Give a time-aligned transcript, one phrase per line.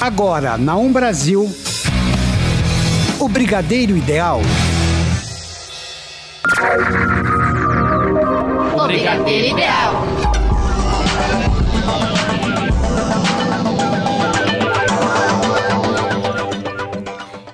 [0.00, 1.52] Agora, na Um Brasil,
[3.18, 4.40] o Brigadeiro Ideal.
[8.76, 10.07] O Brigadeiro Ideal.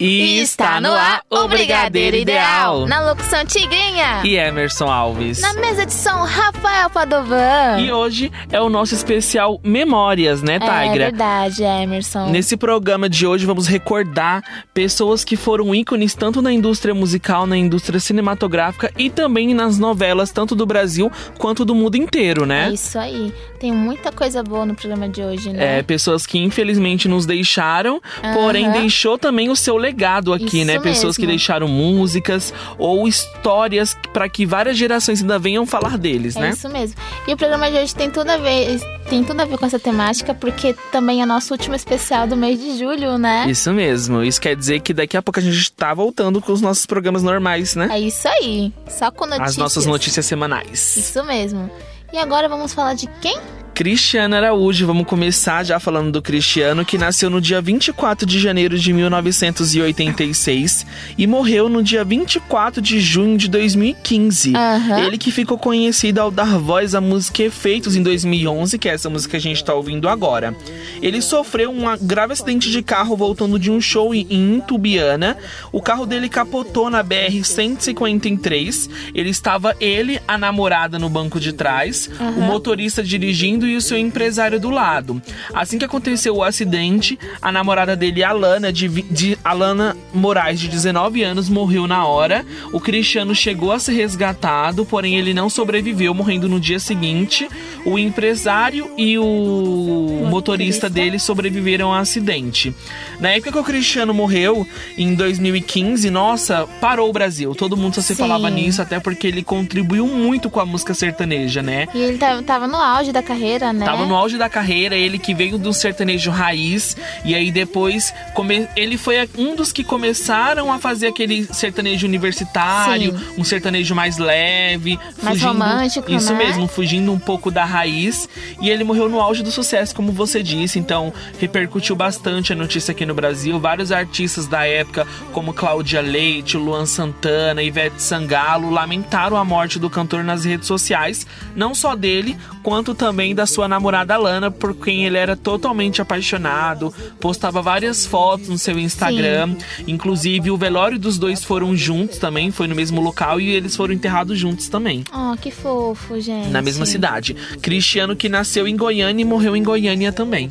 [0.06, 2.86] E está no ar o Brigadeiro Ideal.
[2.86, 4.20] Na locução Tigrinha.
[4.22, 5.40] E Emerson Alves.
[5.40, 7.80] Na mesa de som, Rafael Padovan.
[7.80, 11.04] E hoje é o nosso especial Memórias, né, É Tigra?
[11.06, 12.28] verdade, Emerson.
[12.28, 14.42] Nesse programa de hoje vamos recordar
[14.74, 20.30] pessoas que foram ícones tanto na indústria musical, na indústria cinematográfica e também nas novelas,
[20.30, 22.68] tanto do Brasil quanto do mundo inteiro, né?
[22.68, 23.32] É isso aí.
[23.58, 25.78] Tem muita coisa boa no programa de hoje, né?
[25.78, 28.02] É, pessoas que infelizmente nos deixaram,
[28.34, 28.80] porém Aham.
[28.80, 29.93] deixou também o seu legado
[30.32, 30.78] aqui, Isso né?
[30.80, 31.32] Pessoas que mesmo.
[31.36, 36.50] deixaram músicas ou histórias para que várias gerações ainda venham falar deles, É né?
[36.50, 36.96] isso mesmo.
[37.28, 39.78] E o programa de hoje tem tudo a ver, tem tudo a ver com essa
[39.78, 43.46] temática, porque também é nosso último especial do mês de julho, né?
[43.48, 44.22] Isso mesmo.
[44.22, 47.22] Isso quer dizer que daqui a pouco a gente tá voltando com os nossos programas
[47.22, 47.88] normais, né?
[47.90, 48.72] É isso aí.
[48.88, 49.50] Só com notícias.
[49.50, 50.96] As nossas notícias semanais.
[50.96, 51.70] Isso mesmo.
[52.12, 53.36] E agora vamos falar de quem?
[53.74, 58.78] Cristiano Araújo, vamos começar já falando do Cristiano, que nasceu no dia 24 de janeiro
[58.78, 60.86] de 1986
[61.18, 64.54] e morreu no dia 24 de junho de 2015.
[64.54, 65.00] Aham.
[65.00, 69.10] Ele que ficou conhecido ao dar voz à música Efeitos em 2011, que é essa
[69.10, 70.54] música que a gente tá ouvindo agora.
[71.02, 75.36] Ele sofreu um grave acidente de carro voltando de um show em Tubiana.
[75.72, 78.88] O carro dele capotou na BR-153.
[79.12, 83.98] Ele estava ele, a namorada no banco de trás, o motorista dirigindo e o seu
[83.98, 85.20] empresário do lado.
[85.52, 91.22] Assim que aconteceu o acidente, a namorada dele, Alana, de, de Alana Moraes, de 19
[91.22, 92.44] anos, morreu na hora.
[92.72, 97.48] O Cristiano chegou a ser resgatado, porém ele não sobreviveu, morrendo no dia seguinte.
[97.84, 102.74] O empresário e o motorista dele sobreviveram ao acidente.
[103.20, 107.54] Na época que o Cristiano morreu, em 2015, nossa, parou o Brasil.
[107.54, 108.22] Todo mundo só se Sim.
[108.22, 111.86] falava nisso, até porque ele contribuiu muito com a música sertaneja, né?
[111.94, 113.84] E ele tava no auge da carreira, né?
[113.84, 118.68] Tava no auge da carreira, ele que veio do sertanejo raiz, e aí depois come-
[118.76, 123.24] ele foi um dos que começaram a fazer aquele sertanejo universitário, Sim.
[123.38, 126.44] um sertanejo mais leve, Mais romântico, Isso né?
[126.46, 128.28] mesmo, fugindo um pouco da raiz,
[128.60, 132.92] e ele morreu no auge do sucesso, como você disse, então repercutiu bastante a notícia
[132.92, 133.58] aqui no Brasil.
[133.60, 139.88] Vários artistas da época, como Cláudia Leite, Luan Santana, Ivete Sangalo, lamentaram a morte do
[139.90, 145.04] cantor nas redes sociais, não só dele, quanto também da sua namorada Lana, por quem
[145.06, 149.56] ele era totalmente apaixonado, postava várias fotos no seu Instagram,
[149.86, 153.94] inclusive o velório dos dois foram juntos também, foi no mesmo local e eles foram
[153.94, 155.04] enterrados juntos também.
[155.12, 156.48] Oh, que fofo, gente.
[156.48, 157.34] Na mesma cidade.
[157.60, 160.50] Cristiano que nasceu em Goiânia e morreu em Goiânia também.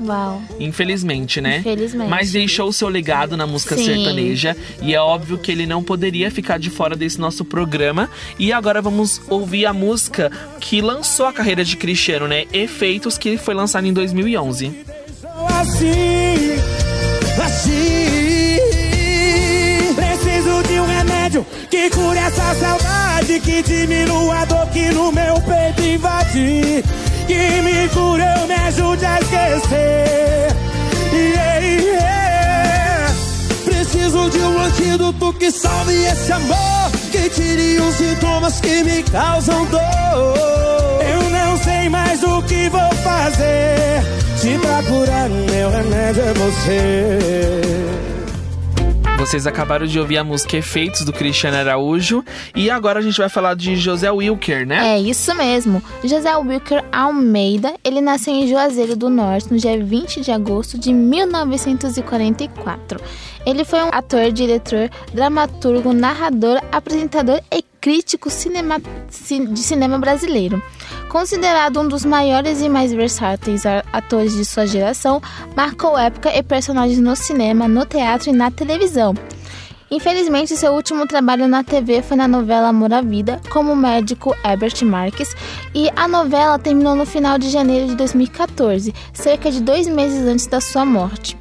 [0.00, 0.42] Uau.
[0.58, 1.58] Infelizmente, né?
[1.58, 2.08] Infelizmente.
[2.08, 3.84] Mas deixou o seu legado na música Sim.
[3.84, 4.56] sertaneja.
[4.82, 8.08] E é óbvio que ele não poderia ficar de fora desse nosso programa.
[8.38, 12.44] E agora vamos ouvir a música que lançou a carreira de Cristiano, né?
[12.52, 14.84] Efeitos, que foi lançado em 2011.
[15.60, 16.56] assim,
[17.44, 18.56] assim.
[19.94, 25.34] Preciso de um remédio que cure essa saudade, que diminua a dor que no meu
[25.42, 26.84] peito invade.
[27.26, 30.54] Que me cure, eu me ajude a esquecer.
[31.12, 33.14] Yeah, yeah.
[33.64, 39.64] Preciso de um antídoto que salve esse amor, que tire os sintomas que me causam
[39.66, 39.80] dor.
[41.02, 44.02] Eu não sei mais o que vou fazer.
[44.36, 48.15] Se pra curar o meu remédio é você.
[49.18, 52.22] Vocês acabaram de ouvir a música Efeitos do Cristiano Araújo.
[52.54, 54.94] E agora a gente vai falar de José Wilker, né?
[54.96, 55.82] É isso mesmo.
[56.04, 60.92] José Wilker Almeida, ele nasceu em Juazeiro do Norte no dia 20 de agosto de
[60.92, 63.00] 1944.
[63.44, 70.60] Ele foi um ator, diretor, dramaturgo, narrador, apresentador e crítico cinema- ci- de cinema brasileiro.
[71.08, 73.62] Considerado um dos maiores e mais versáteis
[73.92, 75.22] atores de sua geração,
[75.56, 79.14] marcou época e personagens no cinema, no teatro e na televisão.
[79.88, 84.34] Infelizmente, seu último trabalho na TV foi na novela Amor à Vida, como o médico
[84.44, 85.32] Herbert Marques,
[85.72, 90.48] e a novela terminou no final de janeiro de 2014, cerca de dois meses antes
[90.48, 91.38] da sua morte.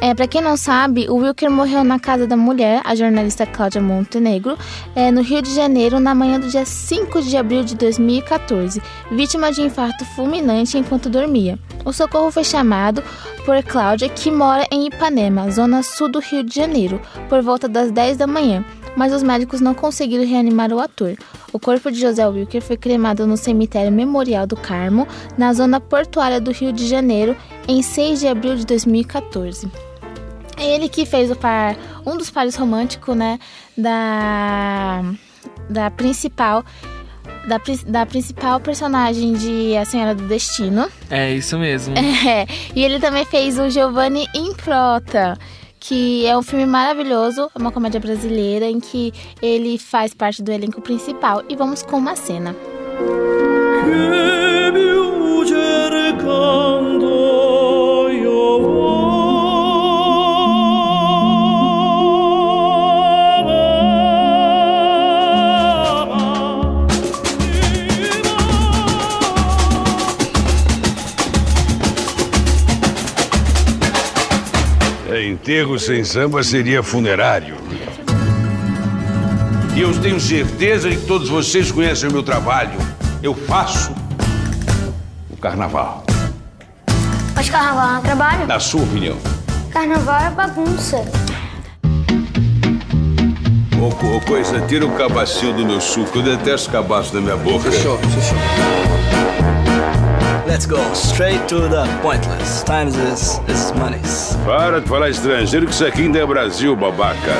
[0.00, 3.82] É, para quem não sabe, o Wilker morreu na casa da mulher, a jornalista Cláudia
[3.82, 4.56] Montenegro,
[4.94, 8.80] é, no Rio de Janeiro, na manhã do dia 5 de abril de 2014,
[9.10, 11.58] vítima de infarto fulminante enquanto dormia.
[11.84, 13.02] O socorro foi chamado
[13.44, 17.90] por Cláudia, que mora em Ipanema, zona sul do Rio de Janeiro, por volta das
[17.90, 18.64] 10 da manhã.
[18.96, 21.16] mas os médicos não conseguiram reanimar o ator.
[21.52, 25.06] O corpo de José Wilker foi cremado no cemitério Memorial do Carmo,
[25.36, 27.36] na zona portuária do Rio de Janeiro,
[27.68, 29.70] em 6 de abril de 2014.
[30.58, 33.38] É ele que fez o par, um dos pares românticos, né,
[33.76, 35.02] da,
[35.70, 36.64] da principal
[37.46, 40.88] da, da, principal personagem de A Senhora do Destino.
[41.10, 41.94] É, isso mesmo.
[42.28, 45.38] É, e ele também fez o Giovanni Improta,
[45.80, 50.52] que é um filme maravilhoso, é uma comédia brasileira em que ele faz parte do
[50.52, 51.42] elenco principal.
[51.48, 52.54] E vamos com uma cena.
[75.48, 77.56] Enterro sem samba seria funerário.
[79.74, 82.78] E eu tenho certeza que todos vocês conhecem o meu trabalho.
[83.22, 83.94] Eu faço
[85.30, 86.04] o carnaval.
[87.34, 88.46] Mas carnaval é um trabalho?
[88.46, 89.16] Na sua opinião?
[89.70, 90.98] Carnaval é bagunça.
[93.80, 96.18] Ô, ô coisa, tira o cabacinho do meu suco.
[96.18, 97.70] Eu detesto cabaço da minha boca.
[97.70, 98.87] Fechou, fechou.
[100.58, 102.64] Let's go straight to the pointless.
[102.64, 104.00] Times is, is money.
[104.44, 107.32] Para de falar estrangeiro que isso aqui ainda é Brasil, babaca.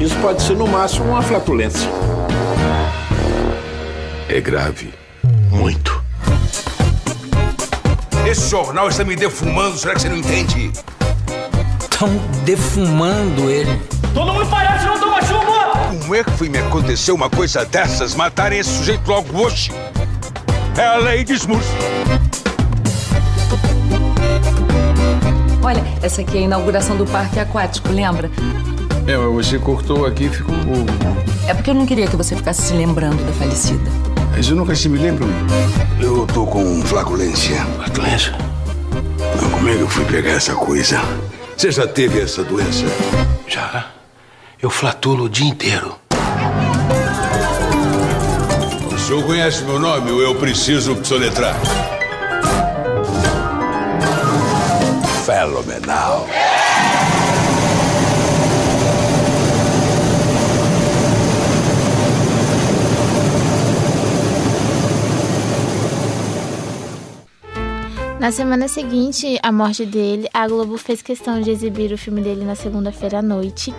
[0.00, 1.88] Isso pode ser no máximo uma flatulência.
[4.28, 4.92] É grave.
[5.52, 6.02] Muito.
[8.28, 10.72] Esse jornal está me defumando, será que você não entende?
[11.78, 12.08] Estão
[12.44, 13.80] defumando ele.
[14.12, 15.96] Todo mundo parece não toma chuva!
[16.02, 18.16] Como é que foi me acontecer uma coisa dessas?
[18.16, 19.70] Matarem esse sujeito logo hoje?
[20.78, 21.66] É a lei de Smurf.
[25.62, 28.30] Olha, essa aqui é a inauguração do parque aquático, lembra?
[29.06, 30.54] É, mas você cortou aqui e ficou.
[31.48, 33.90] É porque eu não queria que você ficasse se lembrando da falecida.
[34.32, 35.26] Mas eu nunca se me lembro.
[35.98, 37.56] Eu tô com flatulência.
[37.76, 38.34] Flatulência?
[39.50, 41.00] Como é que eu fui pegar essa coisa?
[41.56, 42.84] Você já teve essa doença?
[43.48, 43.86] Já.
[44.60, 45.96] Eu flatulo o dia inteiro.
[49.06, 51.54] O senhor conhece meu nome ou eu preciso soletrar?
[55.24, 56.26] Fenomenal.
[68.26, 72.44] Na semana seguinte à morte dele, a Globo fez questão de exibir o filme dele
[72.44, 73.72] na segunda-feira à noite.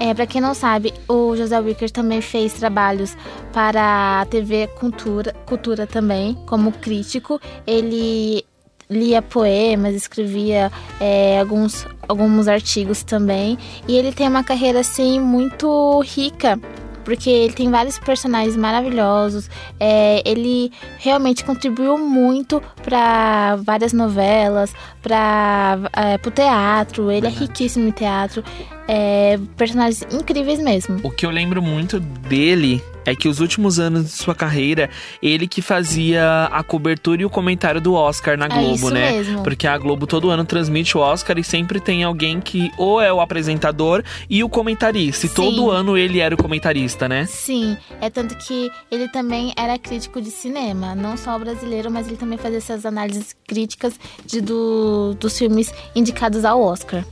[0.00, 3.16] É, para quem não sabe, o José Wicker também fez trabalhos
[3.52, 7.40] para a TV Cultura, Cultura também, como crítico.
[7.64, 8.44] Ele
[8.90, 13.56] lia poemas, escrevia é, alguns, alguns artigos também.
[13.86, 16.58] E ele tem uma carreira assim muito rica
[17.02, 19.50] porque ele tem vários personagens maravilhosos.
[19.78, 27.10] É, ele realmente contribuiu muito para várias novelas, para é, o teatro.
[27.10, 28.42] Ele é riquíssimo em teatro.
[28.88, 31.00] É, personagens incríveis mesmo.
[31.02, 34.88] O que eu lembro muito dele é que os últimos anos de sua carreira,
[35.22, 39.12] ele que fazia a cobertura e o comentário do Oscar na É Globo, isso né?
[39.12, 39.42] mesmo.
[39.42, 43.12] Porque a Globo todo ano transmite o Oscar e sempre tem alguém que ou é
[43.12, 45.26] o apresentador e o comentarista.
[45.26, 45.34] E Sim.
[45.34, 47.26] todo ano ele era o comentarista, né?
[47.26, 52.16] Sim, é tanto que ele também era crítico de cinema, não só brasileiro, mas ele
[52.16, 57.04] também fazia essas análises críticas de, do, dos filmes indicados ao Oscar.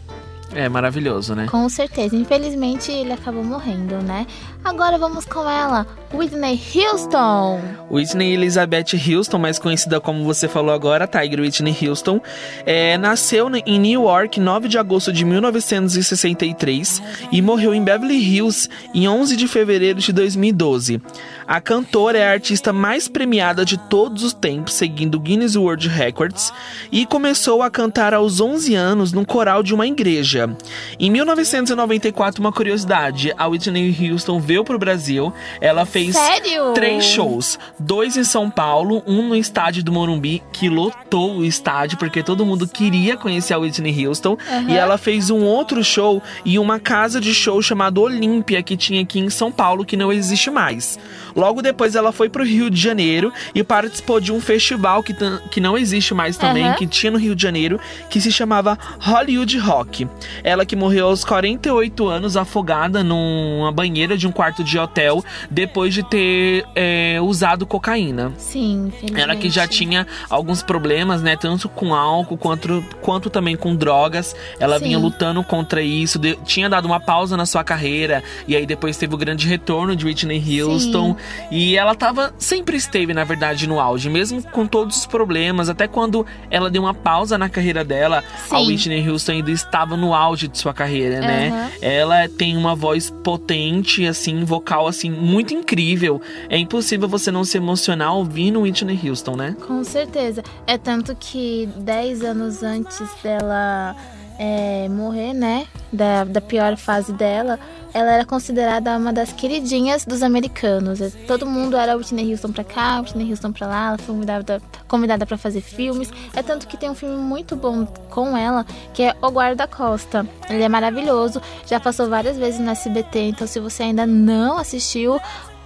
[0.52, 1.47] É maravilhoso, né?
[1.47, 2.16] Com certeza.
[2.16, 4.26] Infelizmente, ele acabou morrendo, né?
[4.62, 7.61] Agora vamos com ela, Whitney Houston.
[7.90, 12.21] Whitney Elizabeth Houston, mais conhecida como você falou agora, Tiger Whitney Houston,
[12.67, 17.02] é, nasceu em New York 9 de agosto de 1963
[17.33, 21.00] e morreu em Beverly Hills em 11 de fevereiro de 2012.
[21.47, 26.52] A cantora é a artista mais premiada de todos os tempos, seguindo Guinness World Records,
[26.93, 30.55] e começou a cantar aos 11 anos no coral de uma igreja.
[30.99, 36.73] Em 1994, uma curiosidade, a Whitney Houston veio para o Brasil, ela fez Sério?
[36.75, 41.97] três shows, dois em São Paulo, um no estádio do Morumbi, que lotou o estádio
[41.97, 44.37] porque todo mundo queria conhecer a Whitney Houston,
[44.69, 49.00] e ela fez um outro show em uma casa de show chamada Olímpia que tinha
[49.02, 50.99] aqui em São Paulo que não existe mais.
[51.37, 55.14] Logo depois ela foi pro Rio de Janeiro e participou de um festival que,
[55.49, 56.75] que não existe mais também, Aham.
[56.75, 57.78] que tinha no Rio de Janeiro,
[58.09, 60.09] que se chamava Hollywood Rock.
[60.42, 65.92] Ela que morreu aos 48 anos afogada numa banheira de um quarto de hotel depois
[65.92, 68.32] de ter é, usado cocaína.
[68.38, 69.20] Sim, infelizmente.
[69.23, 71.37] Ela que já tinha alguns problemas, né?
[71.37, 74.35] Tanto com álcool quanto, quanto também com drogas.
[74.59, 74.85] Ela Sim.
[74.87, 76.18] vinha lutando contra isso.
[76.18, 78.23] de- tinha dado uma pausa na sua carreira.
[78.49, 81.14] E aí depois teve o grande retorno de Whitney Houston.
[81.50, 82.32] E ela tava.
[82.38, 84.09] Sempre esteve, na verdade, no auge.
[84.09, 85.68] Mesmo com todos os problemas.
[85.68, 88.66] Até quando ela deu uma pausa na carreira dela, a Sim.
[88.68, 91.49] Whitney Houston ainda estava no auge de sua carreira, né?
[91.50, 91.70] Aham.
[91.82, 96.21] Ela tem uma voz potente, assim, vocal, assim, muito incrível.
[96.49, 99.57] É impossível você não se emocionar ouvindo Whitney Houston, né?
[99.67, 100.43] Com certeza.
[100.67, 103.97] É tanto que 10 anos antes dela
[104.42, 105.66] é, morrer, né?
[105.92, 107.61] Da, da pior fase dela,
[107.92, 110.99] ela era considerada uma das queridinhas dos americanos.
[110.99, 113.88] É, Todo mundo era Whitney Houston pra cá, Whitney Houston pra lá.
[113.88, 116.11] Ela foi convidada, convidada pra fazer filmes.
[116.35, 120.26] É tanto que tem um filme muito bom com ela, que é O Guarda-Costa.
[120.49, 125.20] Ele é maravilhoso, já passou várias vezes no SBT, então se você ainda não assistiu,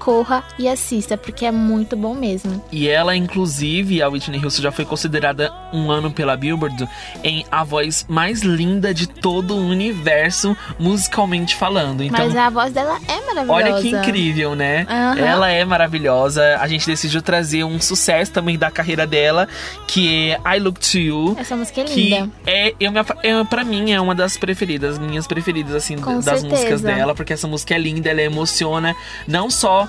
[0.05, 2.63] corra e assista, porque é muito bom mesmo.
[2.71, 6.87] E ela, inclusive, a Whitney Houston já foi considerada um ano pela Billboard
[7.23, 12.03] em a voz mais linda de todo o universo, musicalmente falando.
[12.03, 13.53] Então, Mas a voz dela é maravilhosa.
[13.53, 14.87] Olha que incrível, né?
[14.91, 15.19] Aham.
[15.19, 16.59] Ela é maravilhosa.
[16.61, 19.49] A gente decidiu trazer um sucesso também da carreira dela,
[19.87, 21.37] que é I Look to You.
[21.41, 22.31] Essa música é linda.
[22.47, 26.25] é, eu, me é, pra mim, é uma das preferidas, minhas preferidas, assim, Com das
[26.25, 26.49] certeza.
[26.49, 28.95] músicas dela, porque essa música é linda, ela emociona,
[29.27, 29.89] não só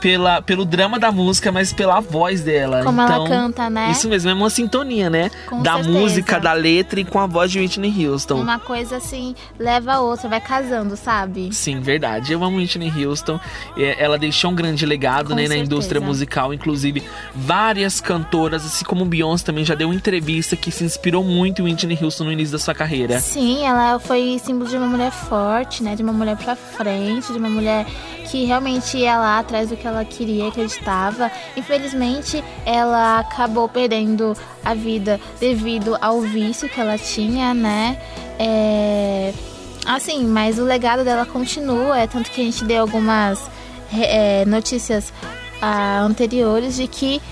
[0.00, 2.82] pela, pelo drama da música, mas pela voz dela.
[2.82, 3.90] Como então, ela canta, né?
[3.90, 5.30] Isso mesmo, é uma sintonia, né?
[5.46, 5.98] Com da certeza.
[5.98, 8.40] música, da letra e com a voz de Whitney Houston.
[8.40, 11.52] Uma coisa assim leva a outra, vai casando, sabe?
[11.52, 12.32] Sim, verdade.
[12.32, 13.40] Eu amo Whitney Houston.
[13.76, 16.52] É, Ela deixou um grande legado Com né, na indústria musical.
[16.54, 17.02] Inclusive,
[17.34, 21.98] várias cantoras, assim como Beyoncé também já deu entrevista que se inspirou muito em Whitney
[22.00, 23.20] Houston no início da sua carreira.
[23.20, 25.96] Sim, ela foi símbolo de uma mulher forte, né?
[25.96, 27.86] De uma mulher pra frente, de uma mulher
[28.30, 31.30] que realmente ia lá atrás do que ela queria, acreditava.
[31.56, 38.00] Infelizmente, ela acabou perdendo a vida devido ao vício que ela tinha, né?
[38.38, 39.32] É...
[39.86, 43.50] Assim, mas o legado dela continua, é tanto que a gente deu algumas
[43.92, 45.12] é, notícias
[45.62, 47.22] ah, anteriores de que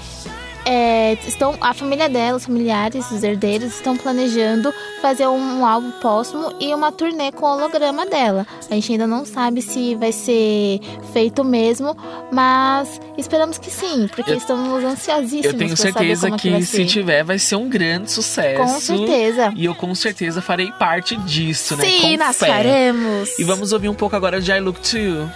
[0.67, 6.53] é, estão a família dela, os familiares, os herdeiros estão planejando fazer um, álbum póstumo
[6.61, 8.45] e uma turnê com o holograma dela.
[8.69, 10.81] A gente ainda não sabe se vai ser
[11.13, 11.97] feito mesmo,
[12.33, 16.85] mas esperamos que sim, porque Eu- estamos ansiosíssimos Eu tenho certeza como que, vai se
[16.85, 18.61] tiver, vai ser um grande sucesso.
[18.61, 19.53] Com certeza.
[19.55, 21.85] E eu com certeza farei parte disso, né?
[21.85, 23.39] Sim, nós faremos.
[23.39, 25.31] E vamos ouvir um pouco agora de I Look to You.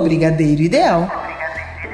[0.00, 1.10] O Brigadeiro Ideal.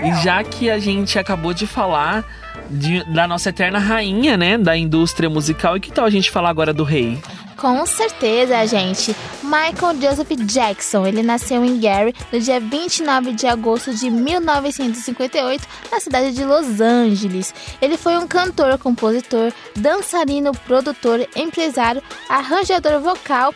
[0.02, 2.25] E já que a gente acabou de falar
[2.70, 4.58] de- da nossa eterna rainha, né?
[4.58, 7.18] Da indústria musical, e que tal a gente falar agora do rei?
[7.56, 9.16] Com certeza, gente.
[9.42, 15.98] Michael Joseph Jackson, ele nasceu em Gary no dia 29 de agosto de 1958, na
[15.98, 17.54] cidade de Los Angeles.
[17.80, 23.54] Ele foi um cantor, compositor, dançarino, produtor, empresário, arranjador vocal,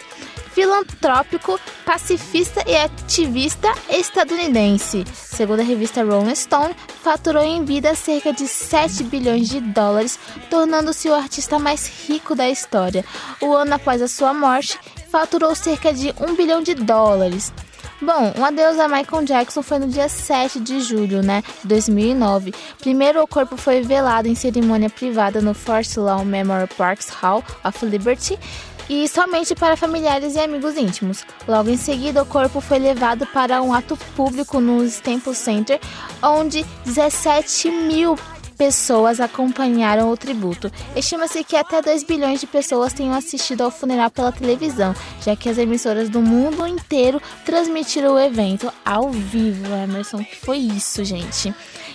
[0.52, 5.04] filantrópico, pacifista e ativista estadunidense.
[5.12, 11.09] Segundo a revista Rolling Stone, faturou em vida cerca de 7 bilhões de dólares, tornando-se
[11.09, 13.04] o artista mais rico da história.
[13.40, 14.78] O ano após a sua morte,
[15.11, 17.52] faturou cerca de 1 bilhão de dólares.
[18.02, 22.54] Bom, um adeus a Michael Jackson foi no dia 7 de julho, né, de 2009.
[22.78, 27.85] Primeiro, o corpo foi velado em cerimônia privada no Forest Lawn Memorial Parks Hall of
[27.85, 28.38] Liberty
[28.90, 31.25] e somente para familiares e amigos íntimos.
[31.47, 35.78] Logo em seguida, o corpo foi levado para um ato público no Staples Center,
[36.20, 38.18] onde 17 mil
[38.59, 40.73] pessoas acompanharam o tributo.
[40.97, 44.92] Estima-se que até 2 bilhões de pessoas tenham assistido ao funeral pela televisão,
[45.23, 49.73] já que as emissoras do mundo inteiro transmitiram o evento ao vivo.
[49.73, 51.54] Emerson, que foi isso, gente?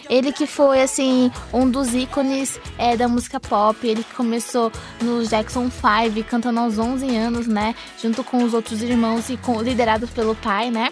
[0.10, 3.86] Ele que foi, assim, um dos ícones é, da música pop.
[3.86, 4.72] Ele que começou
[5.02, 7.76] no Jackson 5, cantando aos 11 anos, né?
[8.02, 10.90] Junto com os outros irmãos e com, liderado pelo pai, né?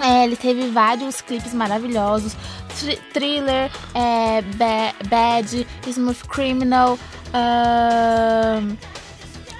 [0.00, 2.36] É, ele teve vários clipes maravilhosos.
[2.78, 6.98] Thr thriller, é, ba Bad, Smooth Criminal.
[7.28, 8.76] Uh,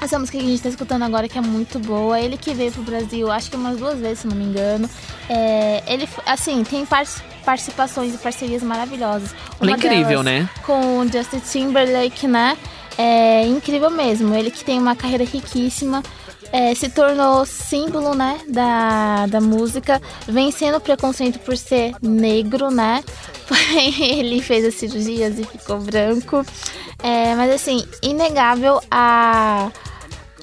[0.00, 2.20] essa música que a gente tá escutando agora que é muito boa.
[2.20, 4.88] Ele que veio pro Brasil, acho que umas duas vezes, se não me engano.
[5.28, 6.86] É, ele, assim, tem
[7.44, 9.34] participações e parcerias maravilhosas.
[9.60, 10.48] Uma é incrível, né?
[10.64, 12.56] Com o Justin Timberlake, né?
[12.98, 14.34] É incrível mesmo.
[14.34, 16.02] Ele que tem uma carreira riquíssima
[16.52, 23.02] é, se tornou símbolo, né, da, da música, vencendo o preconceito por ser negro, né?
[24.00, 26.44] ele fez as cirurgias e ficou branco.
[27.02, 29.70] É, mas assim, inegável a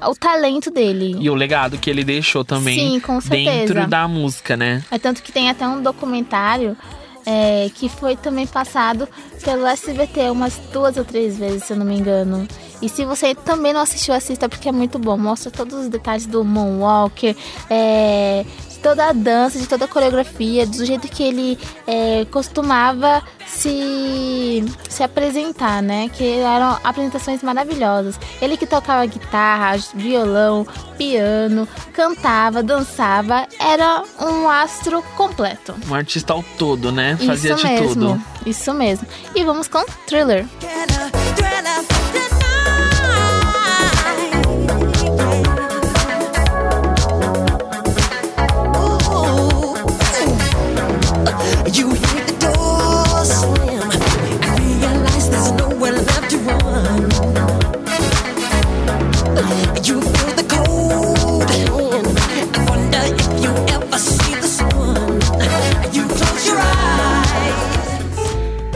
[0.07, 1.15] o talento dele.
[1.19, 3.51] E o legado que ele deixou também Sim, com certeza.
[3.51, 4.83] dentro da música, né?
[4.91, 6.77] É tanto que tem até um documentário
[7.25, 9.07] é, que foi também passado
[9.43, 12.47] pelo SBT umas duas ou três vezes, se eu não me engano.
[12.81, 15.17] E se você também não assistiu, assista porque é muito bom.
[15.17, 17.35] Mostra todos os detalhes do Moonwalker,
[17.69, 18.45] é,
[18.83, 25.01] toda a dança, de toda a coreografia, do jeito que ele é, costumava se, se
[25.01, 26.09] apresentar, né?
[26.09, 28.19] Que eram apresentações maravilhosas.
[28.41, 35.73] Ele que tocava guitarra, violão, piano, cantava, dançava, era um astro completo.
[35.89, 37.17] Um artista ao todo, né?
[37.25, 38.21] Fazia Isso de mesmo, tudo.
[38.45, 39.07] Isso mesmo.
[39.33, 40.45] E vamos com Thriller.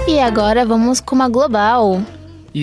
[0.07, 2.01] E agora vamos com uma global.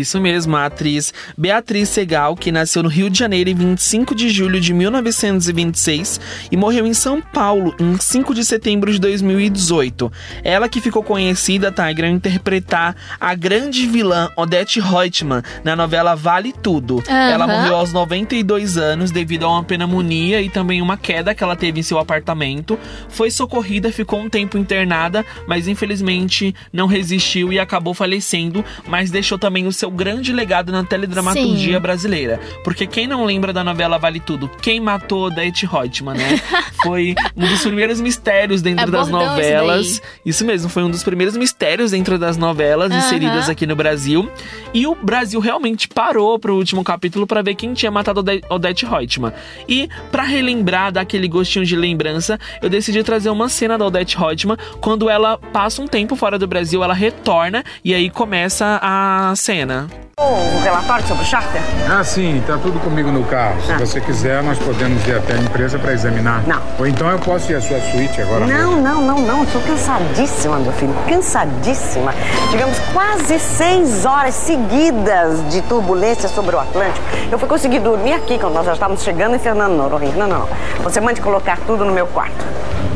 [0.01, 4.29] Isso mesmo, a atriz Beatriz Segal, que nasceu no Rio de Janeiro em 25 de
[4.29, 6.21] julho de 1926
[6.51, 10.11] e morreu em São Paulo em 5 de setembro de 2018.
[10.43, 16.53] Ela que ficou conhecida, Tiger, ao interpretar a grande vilã Odette Reutemann na novela Vale
[16.53, 16.97] Tudo.
[16.97, 17.15] Uhum.
[17.15, 21.57] Ela morreu aos 92 anos devido a uma pneumonia e também uma queda que ela
[21.57, 22.79] teve em seu apartamento.
[23.09, 29.39] Foi socorrida, ficou um tempo internada, mas infelizmente não resistiu e acabou falecendo, mas deixou
[29.39, 31.81] também o seu grande legado na teledramaturgia Sim.
[31.81, 32.41] brasileira.
[32.63, 34.49] Porque quem não lembra da novela Vale Tudo?
[34.61, 36.41] Quem matou Odete Reutemann, né?
[36.83, 40.01] Foi um dos primeiros mistérios dentro É das novelas.
[40.01, 40.09] daí.
[40.27, 44.31] Isso mesmo, foi um dos primeiros mistérios dentro das novelas inseridas aqui no Brasil.
[44.75, 48.85] E o Brasil realmente parou pro último capítulo para ver quem tinha matado Ode- Odete
[48.85, 49.33] Reutemann.
[49.69, 54.57] E para relembrar daquele gostinho de lembrança, eu decidi trazer uma cena da Odete Reutemann
[54.81, 59.74] quando ela passa um tempo fora do Brasil, ela retorna e aí começa a cena.
[60.17, 61.61] O relatório sobre o charter?
[61.91, 63.61] Ah, sim, tá tudo comigo no carro.
[63.63, 63.79] Se Ah.
[63.79, 66.43] você quiser, nós podemos ir até a empresa para examinar.
[66.47, 66.61] Não.
[66.79, 68.63] Ou então eu posso ir à sua suíte agora mesmo.
[68.63, 69.43] Não, não, não, não.
[69.43, 70.95] Estou cansadíssima, meu filho.
[71.09, 72.15] Cansadíssima.
[72.51, 77.05] Digamos, quase seis horas seguidas de turbulência sobre o Atlântico.
[77.31, 80.13] Eu fui conseguir dormir aqui quando nós já estávamos chegando em Fernando Noronha.
[80.17, 80.49] Não, não, não.
[80.85, 82.45] Você mande colocar tudo no meu quarto.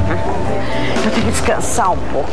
[0.09, 2.31] Eu tenho que descansar um pouco.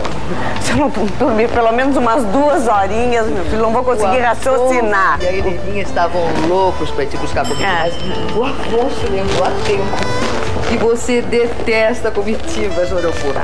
[0.61, 5.19] Se eu não dormir pelo menos umas duas horinhas, meu filho, não vou conseguir raciocinar.
[5.21, 7.65] E a Heleninha estavam loucos pra te buscar comida.
[7.65, 7.91] É.
[7.91, 10.45] Mas o Afonso lembrou a tempo.
[10.71, 13.41] E você detesta comitivas, Orofura.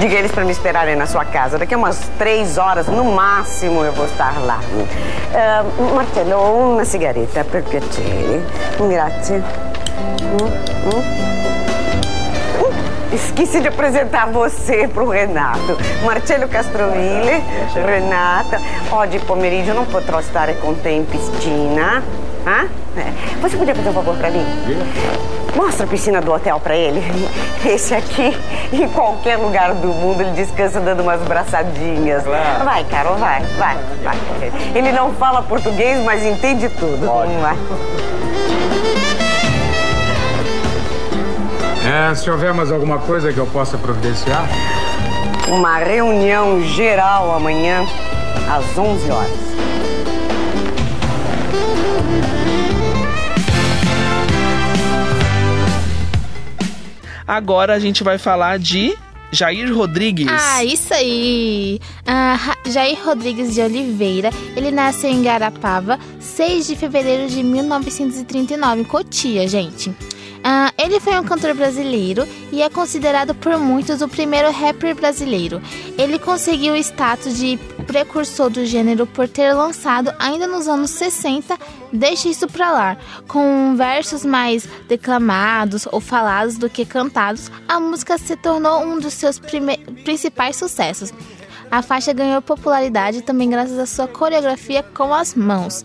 [0.00, 1.58] Diga eles para me esperarem na sua casa.
[1.58, 4.60] Daqui a umas três horas, no máximo, eu vou estar lá.
[5.32, 8.42] Uh, uma cigaretta, per piacere.
[8.78, 9.36] Grazie.
[9.36, 10.46] Hum,
[10.92, 11.45] hum.
[13.16, 15.78] Esqueci de apresentar você pro Renato.
[16.04, 17.42] Marcello Castroville,
[17.74, 18.60] Renata.
[18.90, 22.02] Oggi pomeriggio non potrò stare con te in piscina.
[22.44, 22.66] Ah?
[22.94, 24.44] Eh, Você podia fazer um favor pra mim?
[25.54, 27.02] Mostra a piscina do hotel pra ele.
[27.64, 28.36] Esse aqui,
[28.70, 32.22] em qualquer lugar do mundo, ele descansa dando umas braçadinhas.
[32.22, 34.16] Vai, Carol, vai, vai, vai.
[34.74, 37.06] Ele não fala português, mas entende tudo.
[37.40, 37.56] Vai.
[41.86, 44.48] É, se houver mais alguma coisa que eu possa providenciar.
[45.46, 47.86] Uma reunião geral amanhã,
[48.50, 49.30] às 11 horas.
[57.24, 58.96] Agora a gente vai falar de
[59.30, 60.26] Jair Rodrigues.
[60.28, 61.78] Ah, isso aí!
[62.04, 68.84] Ah, Jair Rodrigues de Oliveira, ele nasceu em Garapava, 6 de fevereiro de 1939, em
[68.84, 69.94] Cotia, gente.
[70.48, 75.60] Ah, ele foi um cantor brasileiro e é considerado por muitos o primeiro rapper brasileiro.
[75.98, 81.58] Ele conseguiu o status de precursor do gênero por ter lançado, ainda nos anos 60,
[81.92, 82.96] Deixa Isso Pra Lá.
[83.26, 89.14] Com versos mais declamados ou falados do que cantados, a música se tornou um dos
[89.14, 89.40] seus
[90.04, 91.12] principais sucessos.
[91.72, 95.84] A faixa ganhou popularidade também graças à sua coreografia com as mãos.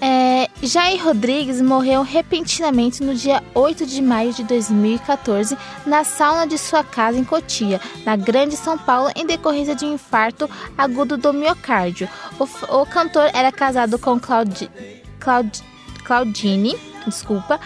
[0.00, 6.56] É, Jair Rodrigues morreu repentinamente no dia 8 de maio de 2014 na sauna de
[6.56, 11.32] sua casa em Cotia, na Grande São Paulo, em decorrência de um infarto agudo do
[11.32, 12.08] miocárdio.
[12.38, 14.70] O, o cantor era casado com Claudi,
[15.18, 15.62] Claud,
[16.04, 17.58] Claudine, desculpa,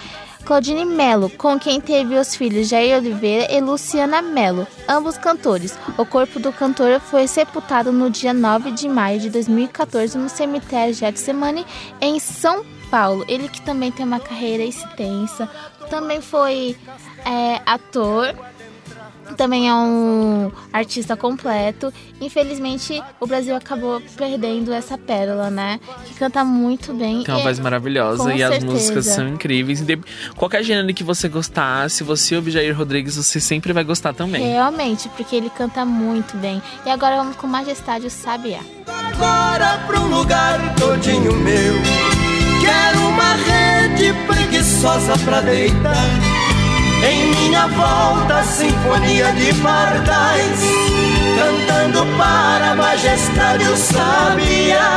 [0.45, 5.79] Claudine Melo, com quem teve os filhos Jair Oliveira e Luciana Melo, ambos cantores.
[5.97, 10.93] O corpo do cantor foi sepultado no dia 9 de maio de 2014 no cemitério
[10.93, 11.65] Getsemane,
[12.01, 13.25] em São Paulo.
[13.29, 15.49] Ele que também tem uma carreira extensa,
[15.89, 16.77] também foi
[17.25, 18.35] é, ator
[19.37, 21.93] também é um artista completo.
[22.21, 25.81] Infelizmente, o Brasil acabou perdendo essa pérola, né?
[26.07, 27.25] Que canta muito bem.
[27.25, 28.57] Tem uma voz maravilhosa e certeza.
[28.57, 29.85] as músicas são incríveis.
[30.37, 34.43] Qualquer gênero que você gostar, se você ouvir Jair Rodrigues, você sempre vai gostar também.
[34.53, 36.63] Realmente, porque ele canta muito bem.
[36.85, 38.61] E agora vamos com Majestade o Sabiá.
[38.87, 41.75] Agora pra um lugar todinho meu.
[42.61, 46.32] Quero uma rede preguiçosa pra deitar
[47.03, 50.61] em minha volta, sinfonia de pardais,
[51.37, 54.89] cantando para a majestade o sabiá.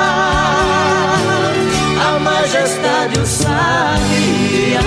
[2.08, 4.82] A majestade o sabiá.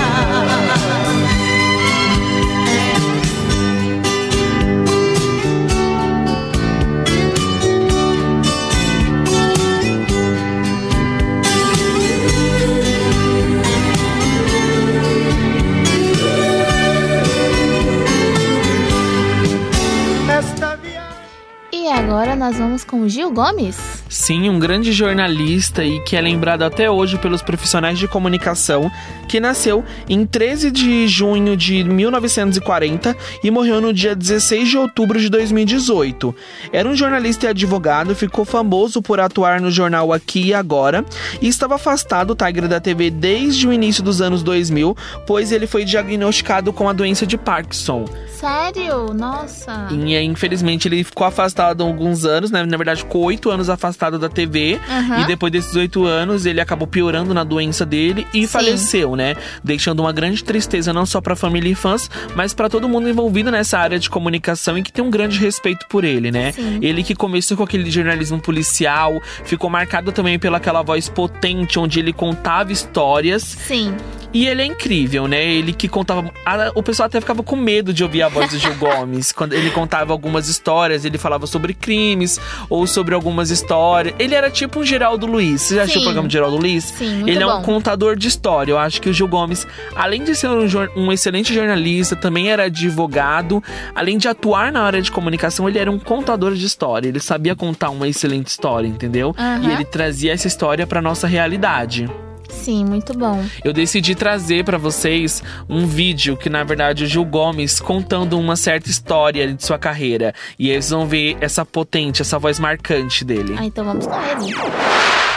[21.98, 23.76] Agora nós vamos com Gil Gomes.
[24.08, 28.88] Sim, um grande jornalista e que é lembrado até hoje pelos profissionais de comunicação,
[29.28, 35.20] que nasceu em 13 de junho de 1940 e morreu no dia 16 de outubro
[35.20, 36.32] de 2018.
[36.72, 41.04] Era um jornalista e advogado, ficou famoso por atuar no jornal Aqui e Agora
[41.42, 45.84] e estava afastado, Tiger, da TV desde o início dos anos 2000, pois ele foi
[45.84, 48.04] diagnosticado com a doença de Parkinson.
[48.40, 49.12] Sério?
[49.14, 49.88] Nossa.
[49.90, 52.64] E infelizmente ele ficou afastado há alguns anos, né?
[52.64, 54.78] Na verdade, ficou oito anos afastado da TV.
[54.88, 55.20] Uhum.
[55.22, 58.46] E depois desses oito anos, ele acabou piorando na doença dele e Sim.
[58.46, 59.34] faleceu, né?
[59.62, 63.50] Deixando uma grande tristeza não só pra família e fãs, mas para todo mundo envolvido
[63.50, 66.52] nessa área de comunicação e que tem um grande respeito por ele, né?
[66.52, 66.78] Sim.
[66.80, 71.98] Ele que começou com aquele jornalismo policial, ficou marcado também pela aquela voz potente onde
[71.98, 73.42] ele contava histórias.
[73.42, 73.94] Sim.
[74.32, 75.42] E ele é incrível, né?
[75.42, 76.30] Ele que contava.
[76.44, 79.32] a- O pessoal até ficava com medo de ouvir a voz do Gil Gomes.
[79.32, 84.14] Quando ele contava algumas histórias, ele falava sobre crimes ou sobre algumas histórias.
[84.18, 85.62] Ele era tipo um Geraldo Luiz.
[85.62, 86.84] Você já assistiu o programa de Geraldo Luiz?
[86.84, 87.62] Sim, muito Ele é um bom.
[87.62, 88.72] contador de história.
[88.72, 92.64] Eu acho que o Gil Gomes, além de ser um, um excelente jornalista, também era
[92.64, 93.62] advogado.
[93.94, 97.08] Além de atuar na área de comunicação, ele era um contador de história.
[97.08, 99.34] Ele sabia contar uma excelente história, entendeu?
[99.38, 99.68] Aham.
[99.68, 102.08] E ele trazia essa história pra nossa realidade.
[102.48, 103.44] Sim, muito bom.
[103.64, 108.56] Eu decidi trazer pra vocês um vídeo que, na verdade, o Gil Gomes contando uma
[108.56, 110.34] certa história de sua carreira.
[110.58, 113.54] E eles vão ver essa potente, essa voz marcante dele.
[113.58, 115.27] Ah, então vamos ele.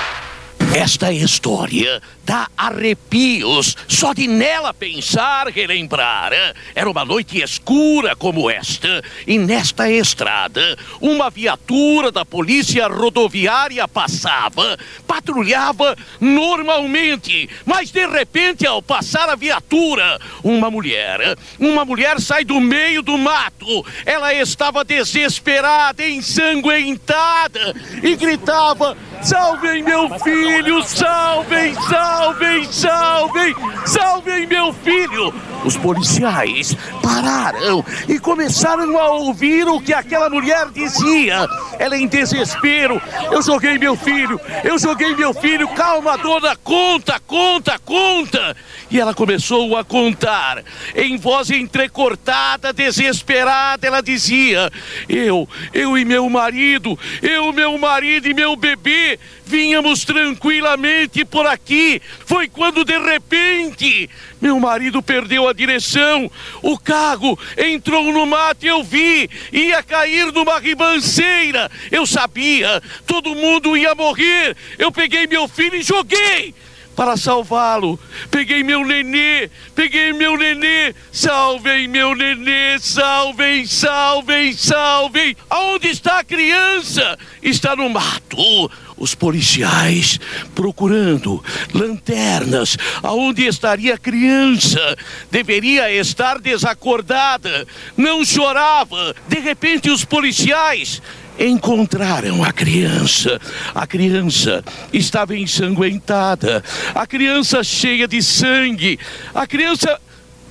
[0.74, 6.32] Esta história dá arrepios só de nela pensar, relembrar.
[6.74, 14.78] Era uma noite escura como esta, e nesta estrada, uma viatura da polícia rodoviária passava,
[15.06, 22.62] patrulhava normalmente, mas de repente, ao passar a viatura, uma mulher, uma mulher sai do
[22.62, 23.86] meio do mato.
[24.06, 33.56] Ela estava desesperada, ensanguentada e gritava: Salvem meu filho, salvem, salvem, salvem,
[33.86, 35.32] salvem meu filho.
[35.64, 41.48] Os policiais pararam e começaram a ouvir o que aquela mulher dizia.
[41.78, 43.00] Ela em desespero:
[43.32, 48.58] Eu joguei meu filho, eu joguei meu filho, calma, dona, conta, conta, conta.
[48.90, 50.64] E ela começou a contar.
[50.96, 54.72] Em voz entrecortada, desesperada, ela dizia:
[55.08, 59.11] Eu, eu e meu marido, eu, meu marido e meu bebê
[59.46, 62.02] vínhamos tranquilamente por aqui.
[62.26, 64.10] Foi quando de repente
[64.42, 66.30] meu marido perdeu a direção.
[66.62, 69.30] O carro entrou no mato e eu vi.
[69.52, 71.70] Ia cair numa ribanceira.
[71.92, 72.82] Eu sabia.
[73.06, 74.56] Todo mundo ia morrer.
[74.80, 76.54] Eu peguei meu filho e joguei
[76.96, 78.00] para salvá-lo.
[78.30, 80.94] Peguei meu nenê, peguei meu nenê.
[81.12, 85.36] Salvem meu nenê, salvem, salvem, salvem.
[85.50, 87.18] Aonde está a criança?
[87.42, 88.72] Está no mato.
[89.02, 90.20] Os policiais
[90.54, 92.78] procurando lanternas.
[93.02, 94.96] Aonde estaria a criança?
[95.32, 97.66] Deveria estar desacordada.
[97.98, 99.16] Não chorava.
[99.28, 101.02] De repente, os policiais
[101.40, 103.42] encontraram a criança.
[103.74, 106.64] A criança estava ensanguentada.
[106.94, 109.00] A criança cheia de sangue.
[109.34, 110.00] A criança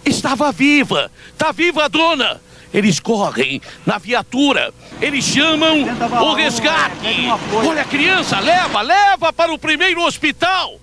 [0.04, 1.08] estava viva.
[1.32, 2.40] Está viva a dona.
[2.72, 5.82] Eles correm na viatura, eles chamam
[6.22, 7.28] o resgate.
[7.52, 10.78] Olha a criança, leva, leva para o primeiro hospital.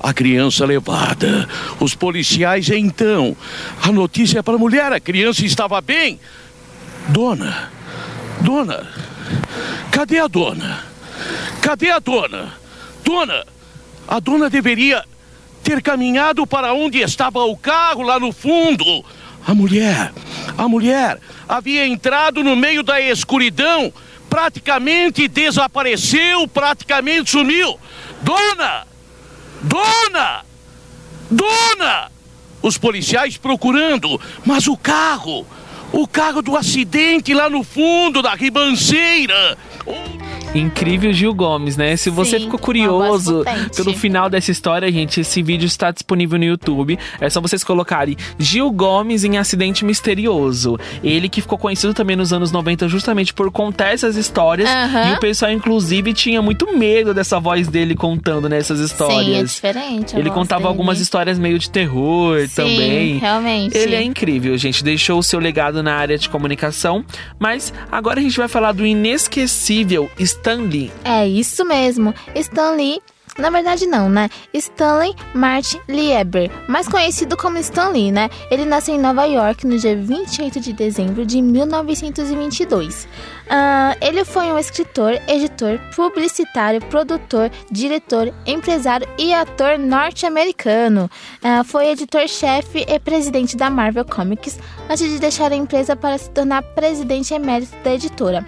[0.00, 1.48] A criança levada,
[1.80, 3.36] os policiais então.
[3.82, 6.20] A notícia para a mulher: a criança estava bem.
[7.08, 7.72] Dona,
[8.42, 8.86] dona,
[9.90, 10.84] cadê a dona?
[11.60, 12.54] Cadê a dona?
[13.02, 13.44] Dona,
[14.06, 15.04] a dona deveria
[15.62, 19.04] ter caminhado para onde estava o carro lá no fundo.
[19.46, 20.12] A mulher,
[20.56, 23.92] a mulher havia entrado no meio da escuridão,
[24.28, 27.78] praticamente desapareceu, praticamente sumiu.
[28.22, 28.86] Dona!
[29.62, 30.44] Dona!
[31.30, 32.12] Dona!
[32.60, 35.46] Os policiais procurando, mas o carro,
[35.92, 39.56] o carro do acidente lá no fundo da ribanceira.
[40.54, 41.96] Incrível Gil Gomes, né?
[41.96, 43.44] Se você Sim, ficou curioso
[43.76, 46.98] pelo final dessa história, gente, esse vídeo está disponível no YouTube.
[47.20, 50.78] É só vocês colocarem Gil Gomes em Acidente Misterioso.
[51.02, 54.68] Ele que ficou conhecido também nos anos 90 justamente por contar essas histórias.
[54.68, 55.10] Aham.
[55.10, 59.54] E o pessoal, inclusive, tinha muito medo dessa voz dele contando nessas Sim, é histórias.
[59.54, 60.16] diferente.
[60.16, 60.68] Ele contava dele.
[60.70, 63.18] algumas histórias meio de terror Sim, também.
[63.18, 63.76] realmente.
[63.76, 64.82] Ele é incrível, gente.
[64.82, 67.04] Deixou o seu legado na área de comunicação.
[67.38, 70.90] Mas agora a gente vai falar do inesquecível Stan Lee.
[71.04, 72.14] É isso mesmo.
[72.34, 73.02] Stan Lee.
[73.36, 74.28] Na verdade, não, né?
[74.52, 78.28] Stanley Martin Lieber, mais conhecido como Stan Lee, né?
[78.50, 83.06] Ele nasceu em Nova York no dia 28 de dezembro de 1922.
[83.48, 91.08] Ah, ele foi um escritor, editor, publicitário, produtor, diretor, empresário e ator norte-americano.
[91.40, 94.58] Ah, foi editor-chefe e presidente da Marvel Comics
[94.90, 98.44] antes de deixar a empresa para se tornar presidente emérito da editora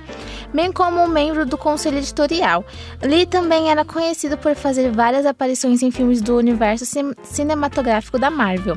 [0.52, 2.64] bem como um membro do conselho editorial.
[3.02, 8.30] Lee também era conhecido por fazer várias aparições em filmes do universo cin- cinematográfico da
[8.30, 8.76] Marvel.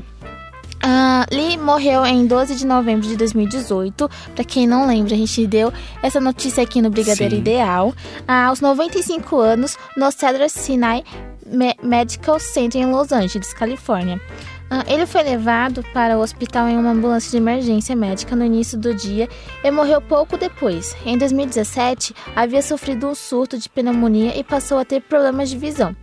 [0.86, 4.10] Ah, Lee morreu em 12 de novembro de 2018.
[4.36, 7.42] Pra quem não lembra, a gente deu essa notícia aqui no Brigadeiro Sim.
[7.42, 7.94] Ideal.
[8.28, 11.04] Ah, aos 95 anos, no Cedar Sinai
[11.46, 14.20] Me- Medical Center em Los Angeles, Califórnia.
[14.70, 18.78] Ah, ele foi levado para o hospital em uma ambulância de emergência médica no início
[18.78, 19.30] do dia
[19.64, 20.96] e morreu pouco depois.
[21.06, 25.96] Em 2017, havia sofrido um surto de pneumonia e passou a ter problemas de visão.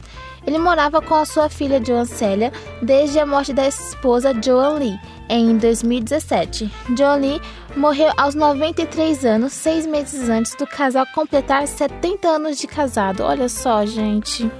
[0.46, 4.98] Ele morava com a sua filha Joan Célia desde a morte da esposa Joan Lee
[5.28, 6.70] em 2017.
[6.96, 7.40] Joan Lee
[7.76, 13.22] morreu aos 93 anos, seis meses antes do casal completar 70 anos de casado.
[13.22, 14.50] Olha só, gente.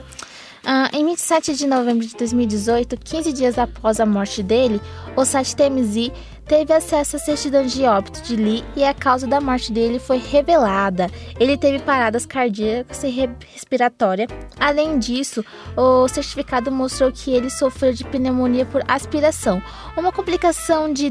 [0.65, 4.81] Ah, em 27 de novembro de 2018, 15 dias após a morte dele,
[5.17, 6.13] o site TMZ
[6.47, 10.19] teve acesso à certidão de óbito de Lee e a causa da morte dele foi
[10.19, 11.09] revelada.
[11.39, 14.27] Ele teve paradas cardíacas e re- respiratória.
[14.59, 15.43] Além disso,
[15.77, 19.63] o certificado mostrou que ele sofreu de pneumonia por aspiração,
[19.97, 21.11] uma complicação de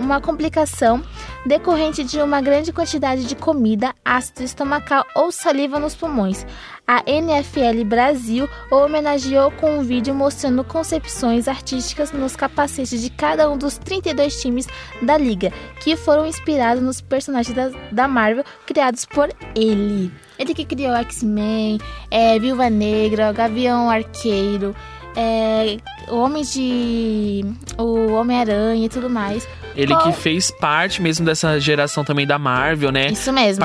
[0.00, 1.02] uma complicação
[1.46, 6.44] decorrente de uma grande quantidade de comida, ácido estomacal ou saliva nos pulmões.
[6.88, 13.50] A NFL Brasil o homenageou com um vídeo mostrando concepções artísticas nos capacetes de cada
[13.50, 14.66] um dos 32 times
[15.02, 15.52] da liga,
[15.84, 20.10] que foram inspirados nos personagens da, da Marvel criados por ele.
[20.38, 21.78] Ele que criou X-Men,
[22.10, 24.74] é, Viúva Negra, Gavião Arqueiro,
[25.14, 25.76] é,
[26.08, 27.44] o Homem de.
[27.76, 29.46] o Homem-Aranha e tudo mais.
[29.76, 33.08] Ele Qual- que fez parte mesmo dessa geração também da Marvel, né?
[33.08, 33.62] Isso mesmo.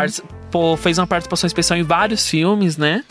[0.54, 3.04] Participou, fez uma participação especial em vários filmes, né?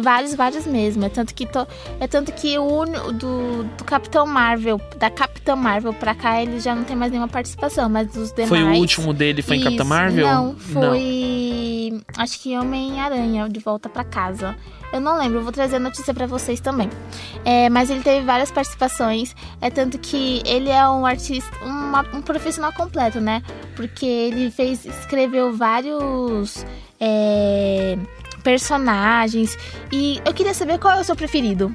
[0.00, 1.04] Vários, vários mesmo.
[1.04, 1.66] É tanto que, to-
[1.98, 6.74] é tanto que o do, do Capitão Marvel, da Capitã Marvel pra cá, ele já
[6.74, 8.48] não tem mais nenhuma participação, mas dos demais.
[8.48, 9.88] Foi o último dele, foi em Capitã Isso.
[9.90, 10.26] Marvel?
[10.26, 12.00] Não, foi.
[12.16, 14.54] Acho que Homem-Aranha, de volta pra casa.
[14.92, 16.88] Eu não lembro, eu vou trazer a notícia pra vocês também.
[17.44, 19.34] É, mas ele teve várias participações.
[19.60, 23.42] É tanto que ele é um artista, uma- um profissional completo, né?
[23.74, 26.64] Porque ele fez, escreveu vários.
[27.04, 27.98] é,
[28.42, 29.56] personagens
[29.90, 31.74] e eu queria saber qual é o seu preferido.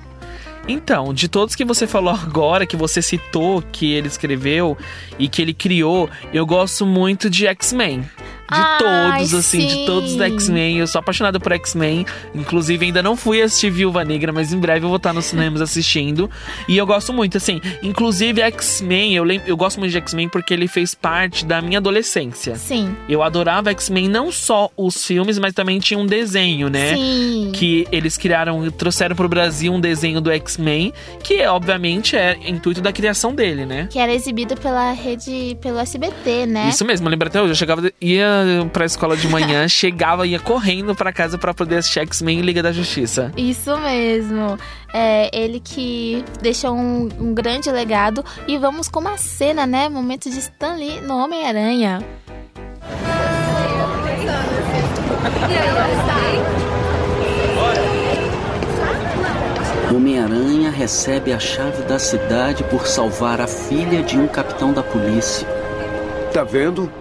[0.68, 4.78] Então, de todos que você falou agora, que você citou, que ele escreveu
[5.18, 8.04] e que ele criou, eu gosto muito de X-Men.
[8.50, 8.78] De Ai,
[9.20, 9.86] todos, assim, de sim.
[9.86, 10.78] todos os X-Men.
[10.78, 12.06] Eu sou apaixonado por X-Men.
[12.34, 15.60] Inclusive, ainda não fui assistir Viúva Negra, mas em breve eu vou estar nos cinemas
[15.62, 16.30] assistindo.
[16.68, 17.60] E eu gosto muito, assim.
[17.84, 21.80] Inclusive, X-Men, eu, lem- eu gosto muito de X-Men porque ele fez parte da minha
[21.80, 22.56] adolescência.
[22.56, 22.96] Sim.
[23.10, 26.96] Eu adorava X-Men, não só os filmes, mas também tinha um desenho, né?
[26.96, 27.52] Sim.
[27.54, 32.92] Que eles criaram, trouxeram pro Brasil um desenho do X-Men, que obviamente é intuito da
[32.94, 33.88] criação dele, né?
[33.92, 36.70] Que era exibido pela rede, pelo SBT, né?
[36.70, 37.52] Isso mesmo, eu lembro até hoje.
[37.52, 38.37] Eu chegava, ia
[38.71, 42.63] pra escola de manhã, chegava, ia correndo pra casa pra poder assistir X-Men e Liga
[42.63, 43.32] da Justiça.
[43.38, 44.58] Isso mesmo.
[44.93, 48.23] É ele que deixou um, um grande legado.
[48.47, 49.89] E vamos com uma cena, né?
[49.89, 52.00] Momento de Stan Lee no Homem-Aranha.
[59.93, 65.47] Homem-Aranha recebe a chave da cidade por salvar a filha de um capitão da polícia.
[66.34, 66.91] Tá vendo?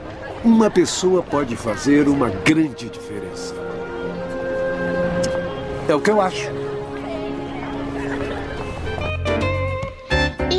[0.47, 3.53] Uma pessoa pode fazer uma grande diferença.
[5.89, 6.49] É o que eu acho.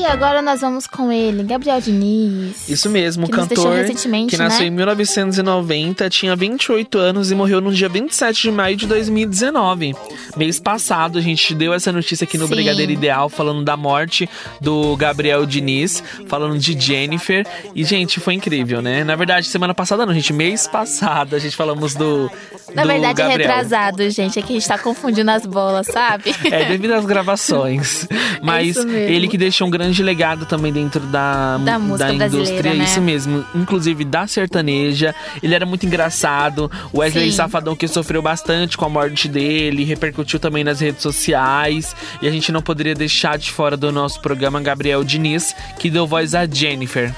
[0.08, 2.68] Agora nós vamos com ele, Gabriel Diniz.
[2.70, 3.86] Isso mesmo, Que cantor
[4.28, 4.68] que nasceu né?
[4.68, 9.96] em 1990, tinha 28 anos e morreu no dia 27 de maio de 2019.
[10.36, 12.56] Mês passado a gente deu essa notícia aqui no Sim.
[12.56, 14.30] Brigadeiro Ideal falando da morte
[14.62, 17.46] do Gabriel Diniz, falando de Jennifer.
[17.76, 19.04] E gente, foi incrível, né?
[19.04, 22.30] Na verdade, semana passada não, gente, mês passado a gente falamos do
[22.74, 23.50] Na do verdade, é Gabriel.
[23.50, 24.40] retrasado, gente.
[24.40, 26.36] É que a gente tá confundindo as bolas, sabe?
[26.52, 28.08] É, devido às gravações.
[28.42, 29.14] Mas isso mesmo.
[29.14, 32.84] ele que deixou um grande legado também dentro da, Da música indústria, né?
[32.84, 33.46] isso mesmo.
[33.56, 35.14] Inclusive da sertaneja.
[35.42, 36.72] Ele era muito engraçado.
[36.92, 37.38] O Wesley Sim.
[37.38, 41.96] Safadão que sofreu bastante com a morte dele, repercutiu também nas redes sociais.
[42.22, 46.08] E a gente não poderia deixar de fora do nosso programa Gabriel Diniz, que deu
[46.08, 47.14] voz a Jennifer.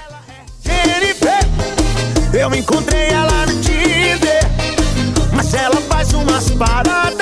[0.64, 4.40] Jennifer, eu encontrei ela no Tinder,
[5.34, 7.20] mas ela faz umas paradas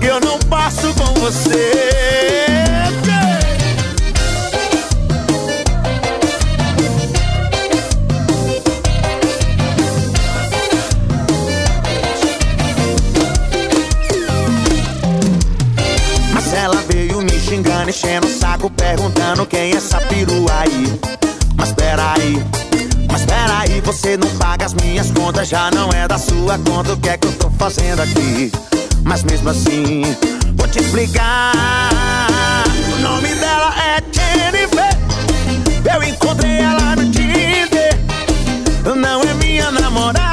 [0.00, 2.09] que eu não passo com você.
[17.60, 20.98] Xingando, enchendo o saco, perguntando quem é essa perua aí.
[21.56, 22.42] Mas peraí,
[23.10, 26.94] mas peraí, você não paga as minhas contas, já não é da sua conta.
[26.94, 28.50] O que é que eu tô fazendo aqui?
[29.04, 30.02] Mas mesmo assim,
[30.56, 31.52] vou te explicar.
[32.94, 34.96] O nome dela é Jennifer.
[35.94, 37.98] Eu encontrei ela no Tinder.
[38.96, 40.29] Não é minha namorada,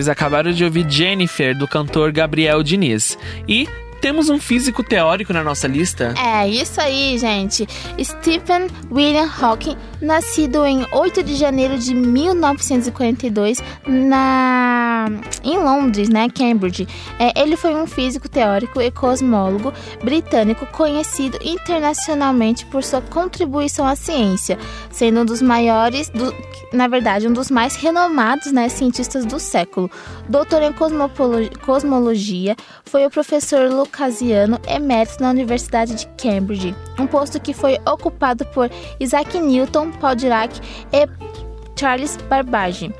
[0.00, 3.18] Vocês acabaram de ouvir Jennifer, do cantor Gabriel Diniz.
[3.46, 3.68] E
[4.00, 6.14] temos um físico teórico na nossa lista.
[6.18, 7.68] É, isso aí, gente.
[8.02, 14.69] Stephen William Hawking, nascido em 8 de janeiro de 1942 na...
[15.44, 16.86] em Londres, né, Cambridge.
[17.18, 23.94] É, ele foi um físico teórico e cosmólogo britânico conhecido internacionalmente por sua contribuição à
[23.96, 24.58] ciência,
[24.90, 26.34] sendo um dos maiores, do-
[26.72, 29.90] na verdade, um dos mais renomados né, cientistas do século.
[30.28, 30.72] Doutor em
[31.64, 38.44] cosmologia, foi o professor lucasiano emérito na Universidade de Cambridge, um posto que foi ocupado
[38.46, 40.60] por Isaac Newton, Paul Dirac
[40.92, 41.08] e
[41.78, 42.92] Charles Babbage.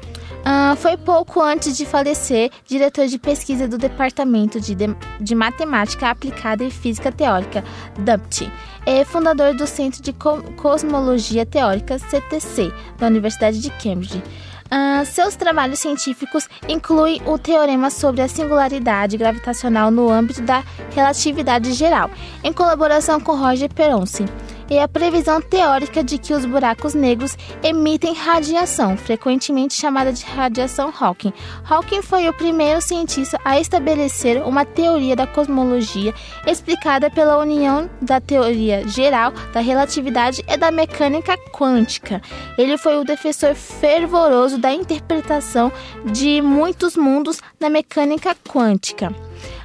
[0.45, 4.87] Ah, foi pouco antes de falecer diretor de pesquisa do Departamento de, de,
[5.21, 7.63] de Matemática Aplicada e Física Teórica,
[7.99, 8.51] DUPT,
[8.87, 14.23] e fundador do Centro de Co- Cosmologia Teórica, CTC, da Universidade de Cambridge.
[14.71, 20.63] Ah, seus trabalhos científicos incluem o teorema sobre a singularidade gravitacional no âmbito da
[20.95, 22.09] relatividade geral,
[22.43, 24.25] em colaboração com Roger Peronci.
[24.71, 30.93] E a previsão teórica de que os buracos negros emitem radiação, frequentemente chamada de radiação
[30.99, 31.33] Hawking.
[31.69, 36.15] Hawking foi o primeiro cientista a estabelecer uma teoria da cosmologia
[36.47, 42.23] explicada pela união da teoria geral da relatividade e da mecânica quântica.
[42.57, 45.73] Ele foi o defensor fervoroso da interpretação
[46.05, 49.13] de muitos mundos na mecânica quântica.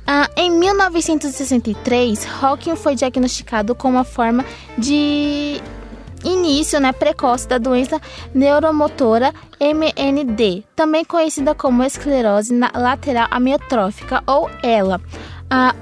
[0.08, 4.46] Ah, em 1963, Hawking foi diagnosticado com uma forma
[4.78, 5.60] de
[6.24, 8.00] início né, precoce da doença
[8.34, 15.02] neuromotora MND, também conhecida como esclerose lateral amiotrófica ou ELA.
[15.50, 15.74] Ah,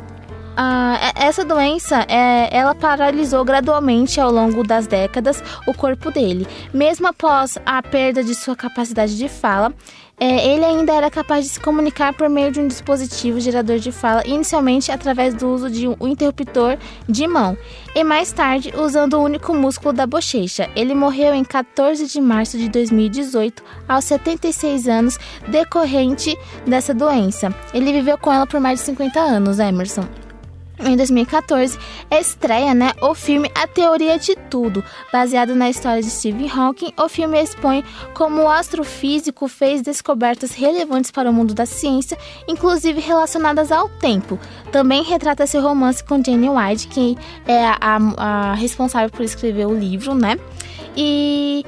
[0.56, 6.48] ah, essa doença é, ela paralisou gradualmente ao longo das décadas o corpo dele.
[6.72, 9.74] Mesmo após a perda de sua capacidade de fala,
[10.20, 13.92] é, ele ainda era capaz de se comunicar por meio de um dispositivo gerador de
[13.92, 16.78] fala, inicialmente através do uso de um interruptor
[17.10, 17.58] de mão,
[17.96, 20.70] e mais tarde usando o único músculo da bochecha.
[20.76, 27.54] Ele morreu em 14 de março de 2018, aos 76 anos, decorrente dessa doença.
[27.74, 30.23] Ele viveu com ela por mais de 50 anos, Emerson
[30.80, 31.78] em 2014,
[32.10, 36.94] estreia né, o filme A Teoria de Tudo, baseado na história de Stephen Hawking.
[36.98, 42.18] O filme expõe como o astrofísico fez descobertas relevantes para o mundo da ciência,
[42.48, 44.40] inclusive relacionadas ao tempo.
[44.72, 47.18] Também retrata seu romance com Jane White, que
[47.48, 50.38] é a, a responsável por escrever o livro, né?
[50.96, 51.64] E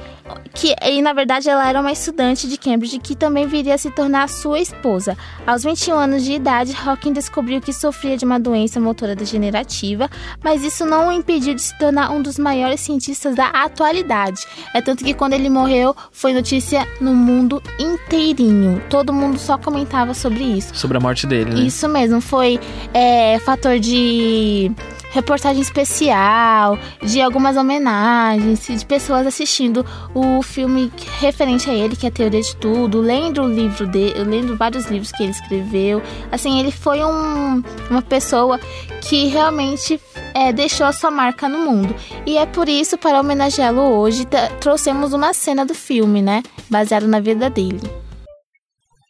[0.66, 3.90] que e na verdade ela era uma estudante de Cambridge que também viria a se
[3.90, 5.16] tornar sua esposa.
[5.46, 10.10] Aos 21 anos de idade, Hawking descobriu que sofria de uma doença motora degenerativa,
[10.42, 14.42] mas isso não o impediu de se tornar um dos maiores cientistas da atualidade.
[14.74, 18.82] É tanto que quando ele morreu, foi notícia no mundo inteirinho.
[18.90, 20.74] Todo mundo só comentava sobre isso.
[20.74, 21.60] Sobre a morte dele, né?
[21.60, 22.58] Isso mesmo, foi
[22.92, 24.72] é, fator de
[25.16, 32.08] reportagem especial, de algumas homenagens, de pessoas assistindo o filme referente a ele, que é
[32.08, 36.02] a Teoria de Tudo, lendo o livro dele, lendo vários livros que ele escreveu.
[36.30, 38.58] Assim, ele foi um, uma pessoa
[39.00, 40.00] que realmente
[40.34, 41.94] é, deixou a sua marca no mundo.
[42.26, 44.26] E é por isso, para homenageá-lo hoje,
[44.60, 46.42] trouxemos uma cena do filme, né?
[46.68, 47.80] Baseado na vida dele.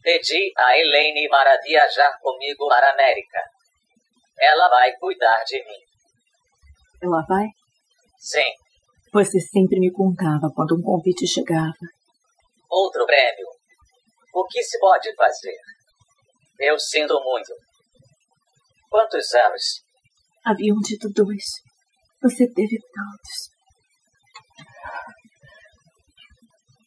[0.02, 3.40] Pedi a Elaine para viajar comigo para a América.
[4.38, 5.85] Ela vai cuidar de mim.
[7.02, 7.46] Ela vai?
[8.18, 8.50] Sim.
[9.12, 11.72] Você sempre me contava quando um convite chegava.
[12.68, 13.46] Outro prêmio.
[14.34, 15.56] O que se pode fazer?
[16.60, 17.52] Eu sinto muito.
[18.90, 19.82] Quantos anos?
[20.44, 21.44] Haviam dito dois.
[22.22, 23.50] Você teve tantos.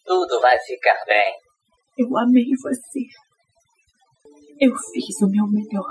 [0.05, 1.33] Tudo vai ficar bem.
[1.97, 3.01] Eu amei você.
[4.59, 5.85] Eu fiz o meu melhor.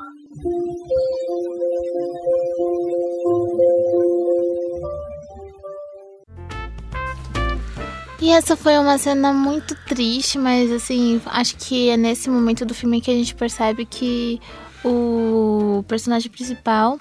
[8.21, 12.75] E essa foi uma cena muito triste, mas assim, acho que é nesse momento do
[12.75, 14.41] filme que a gente percebe que
[14.85, 16.99] o personagem principal,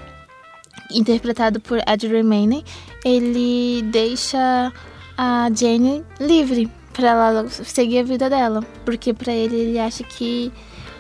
[0.92, 2.64] interpretado por Ed Redmayne,
[3.04, 4.72] ele deixa
[5.18, 10.52] a Jane livre para ela seguir a vida dela, porque para ele ele acha que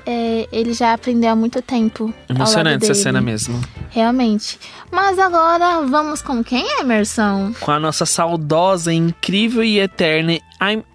[0.06, 2.14] é, ele já aprendeu há muito tempo.
[2.30, 3.60] Emocionante essa cena mesmo.
[3.90, 4.60] Realmente.
[4.92, 7.54] Mas agora vamos com quem, Emerson?
[7.60, 10.40] Com a nossa saudosa, incrível e eterna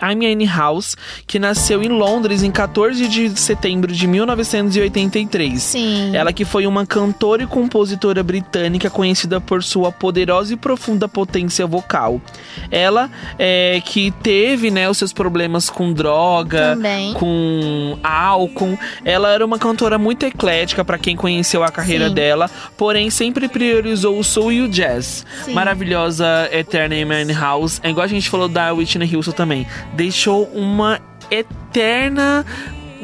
[0.00, 5.62] Amy House, que nasceu em Londres em 14 de setembro de 1983.
[5.62, 6.16] Sim.
[6.16, 11.66] Ela que foi uma cantora e compositora britânica conhecida por sua poderosa e profunda potência
[11.66, 12.20] vocal.
[12.70, 17.14] Ela é, que teve né, os seus problemas com droga, Também.
[17.14, 18.76] com álcool.
[19.04, 22.14] Ela era uma cantora muito eclética para quem conheceu a carreira Sim.
[22.14, 22.50] dela,
[22.82, 25.24] porém sempre priorizou o soul e o jazz.
[25.44, 25.52] Sim.
[25.52, 27.78] Maravilhosa Eterna Amy House.
[27.80, 29.64] É igual a gente falou da Whitney Houston também.
[29.94, 32.44] Deixou uma eterna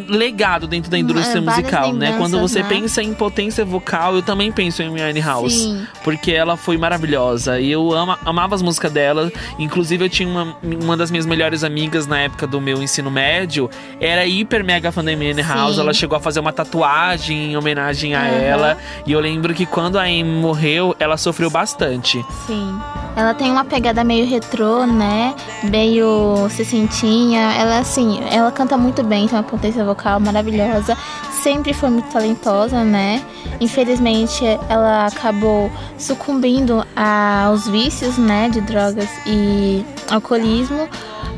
[0.09, 2.15] legado dentro da indústria É, várias musical, né?
[2.17, 2.69] Quando você né?
[2.69, 5.87] pensa em potência vocal, eu também penso em Amy House, Sim.
[6.03, 9.31] porque ela foi maravilhosa e eu ama, amava as músicas dela.
[9.59, 13.69] Inclusive eu tinha uma, uma das minhas melhores amigas na época do meu ensino médio,
[14.01, 15.75] era hiper mega fã da Amy House.
[15.77, 15.81] Sim.
[15.83, 18.29] Ela chegou a fazer uma tatuagem em homenagem a Aham.
[18.41, 22.25] ela e eu lembro que quando a Amy morreu, ela sofreu bastante.
[22.47, 22.79] Sim.
[23.19, 25.35] Ela tem uma pegada meio retrô, né?
[25.64, 27.53] Meio sessentinha.
[27.59, 30.97] Ela, assim, ela canta muito bem, tem uma potência vocal maravilhosa.
[31.43, 33.21] Sempre foi muito talentosa, né?
[33.61, 38.49] Infelizmente, ela acabou sucumbindo aos vícios, né?
[38.51, 40.89] De drogas e alcoolismo.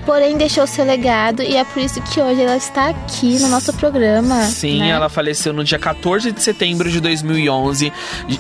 [0.07, 3.73] Porém deixou seu legado e é por isso que hoje ela está aqui no nosso
[3.75, 4.43] programa.
[4.45, 4.89] Sim, né?
[4.91, 7.93] ela faleceu no dia 14 de setembro de 2011.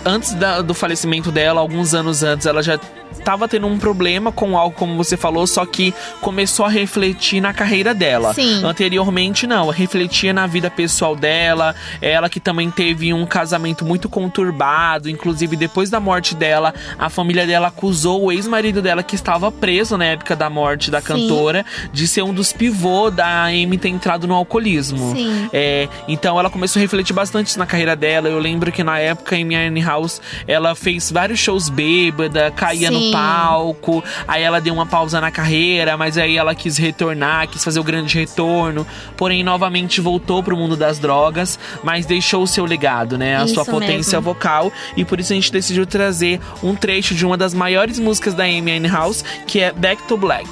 [0.04, 2.78] Antes da- do falecimento dela, alguns anos antes, ela já
[3.12, 7.52] estava tendo um problema com algo, como você falou, só que começou a refletir na
[7.52, 8.32] carreira dela.
[8.32, 8.64] Sim.
[8.64, 11.74] Anteriormente, não, refletia na vida pessoal dela.
[12.00, 17.46] Ela que também teve um casamento muito conturbado, inclusive depois da morte dela, a família
[17.46, 21.06] dela acusou o ex-marido dela, que estava preso na época da morte da Sim.
[21.08, 21.49] cantora,
[21.92, 25.14] de ser um dos pivôs da Amy ter entrado no alcoolismo.
[25.14, 25.48] Sim.
[25.52, 28.28] É, então ela começou a refletir bastante na carreira dela.
[28.28, 33.06] Eu lembro que na época em Amy House ela fez vários shows bêbada, caía Sim.
[33.06, 34.02] no palco.
[34.26, 37.84] Aí ela deu uma pausa na carreira, mas aí ela quis retornar, quis fazer o
[37.84, 38.86] grande retorno.
[39.16, 43.40] Porém, novamente voltou pro mundo das drogas, mas deixou o seu legado, né?
[43.40, 44.22] A Isso sua potência mesmo.
[44.22, 44.72] vocal.
[44.96, 48.44] E por isso a gente decidiu trazer um trecho de uma das maiores músicas da
[48.44, 50.48] Amy House, que é Back to Black.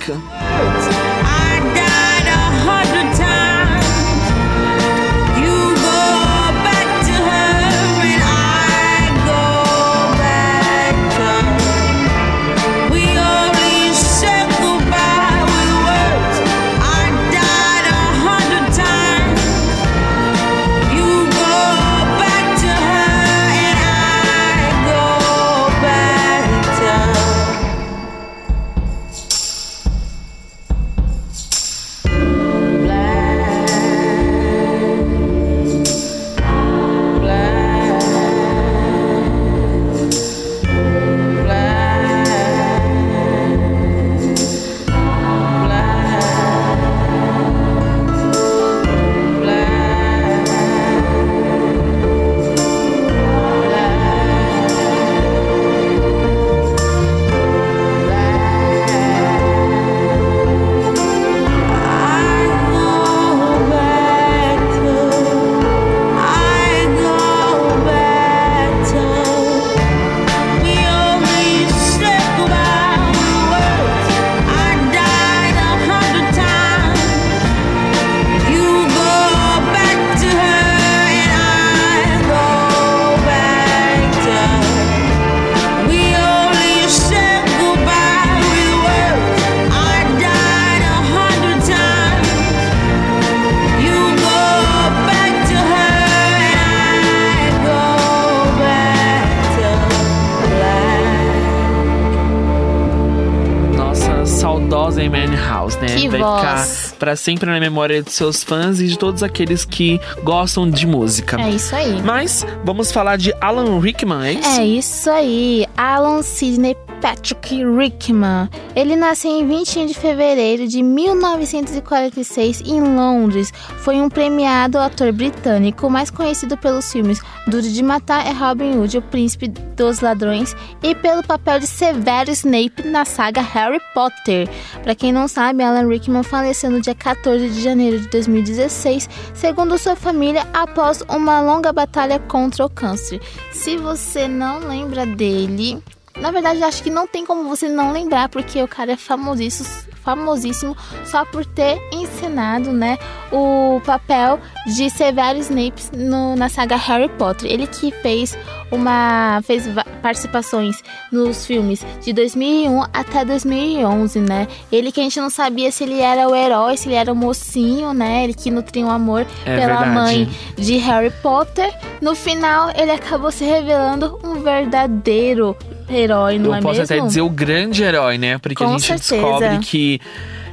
[106.17, 110.87] House, pra sempre na memória de seus fãs e de todos aqueles que gostam de
[110.87, 111.41] música.
[111.41, 112.03] É isso aí.
[112.03, 114.61] Mas vamos falar de Alan Rickman, é isso?
[114.61, 118.49] É isso aí, Alan Sidney Patrick Rickman.
[118.75, 123.53] Ele nasceu em 21 de fevereiro de 1946 em Londres.
[123.79, 128.99] Foi um premiado ator britânico, mais conhecido pelos filmes Duro de Matar é Robin Hood,
[128.99, 134.49] o Príncipe dos Ladrões, e pelo papel de Severo Snape na saga Harry Potter.
[134.83, 139.77] Para quem não sabe, Alan Rickman faleceu no dia 14 de janeiro de 2016, segundo
[139.77, 143.21] sua família, após uma longa batalha contra o câncer.
[143.53, 145.83] Se você não lembra dele,
[146.19, 149.69] na verdade, acho que não tem como você não lembrar, porque o cara é famosíssimo,
[150.03, 150.75] famosíssimo
[151.05, 152.99] só por ter encenado, né,
[153.31, 157.51] o papel de Severo Snape no- na saga Harry Potter.
[157.53, 158.37] Ele que fez
[158.71, 159.65] uma fez
[160.03, 164.47] participações nos filmes de 2001 até 2011, né?
[164.71, 167.17] Ele que a gente não sabia se ele era o herói, se ele era o
[167.17, 168.25] mocinho, né?
[168.25, 169.91] Ele que nutria um amor É pela verdade.
[169.91, 171.73] mãe de Harry Potter.
[172.01, 175.57] No final, ele acabou se revelando um verdadeiro
[175.89, 176.97] herói, não Eu é posso mesmo?
[176.97, 178.39] até dizer o grande herói, né?
[178.39, 179.15] Porque a Com gente certeza.
[179.17, 180.01] descobre que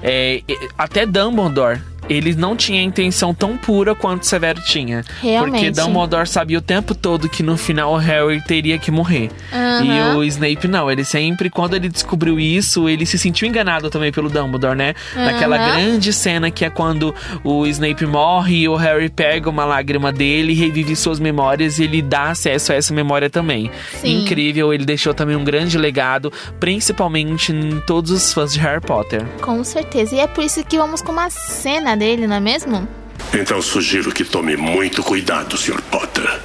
[0.01, 0.41] é,
[0.77, 1.81] até Dumbledore.
[2.09, 5.03] Ele não tinha intenção tão pura quanto Severo tinha.
[5.21, 5.65] Realmente.
[5.65, 9.29] Porque Dumbledore sabia o tempo todo que no final o Harry teria que morrer.
[9.51, 9.83] Aham.
[9.83, 10.89] E o Snape não.
[10.89, 14.93] Ele sempre, quando ele descobriu isso, ele se sentiu enganado também pelo Dumbledore, né?
[15.15, 15.71] Naquela Aham.
[15.71, 20.53] grande cena que é quando o Snape morre e o Harry pega uma lágrima dele,
[20.53, 23.71] revive suas memórias e ele dá acesso a essa memória também.
[23.99, 24.23] Sim.
[24.23, 29.25] Incrível, ele deixou também um grande legado, principalmente em todos os fãs de Harry Potter.
[29.41, 30.15] Com certeza.
[30.15, 32.87] E é por isso que vamos com uma cena dele, não é mesmo?
[33.33, 35.81] Então sugiro que tome muito cuidado, Sr.
[35.83, 36.39] Potter.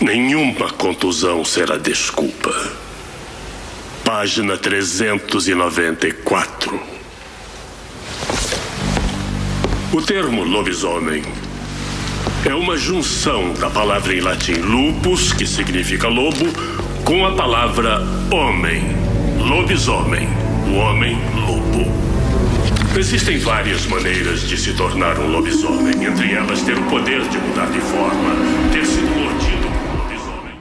[0.00, 2.54] Nenhuma contusão será desculpa.
[4.04, 6.80] Página 394.
[9.92, 11.22] O termo lobisomem
[12.44, 16.46] é uma junção da palavra em latim lupus, que significa lobo,
[17.04, 18.84] com a palavra homem.
[19.38, 20.28] Lobisomem,
[20.68, 22.09] o homem lobo.
[22.98, 27.70] Existem várias maneiras de se tornar um lobisomem, entre elas ter o poder de mudar
[27.70, 28.34] de forma,
[28.72, 30.58] ter sido mordido por um lobisomem.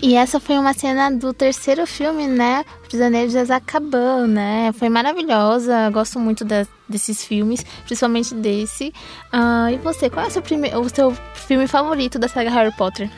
[0.00, 2.64] E essa foi uma cena do terceiro filme, né?
[2.94, 4.72] Prisioneiro de Azkaban, né?
[4.78, 8.92] Foi maravilhosa, gosto muito de, desses filmes, principalmente desse.
[9.32, 12.70] Ah, e você, qual é o seu, prime- o seu filme favorito da saga Harry
[12.76, 13.10] Potter?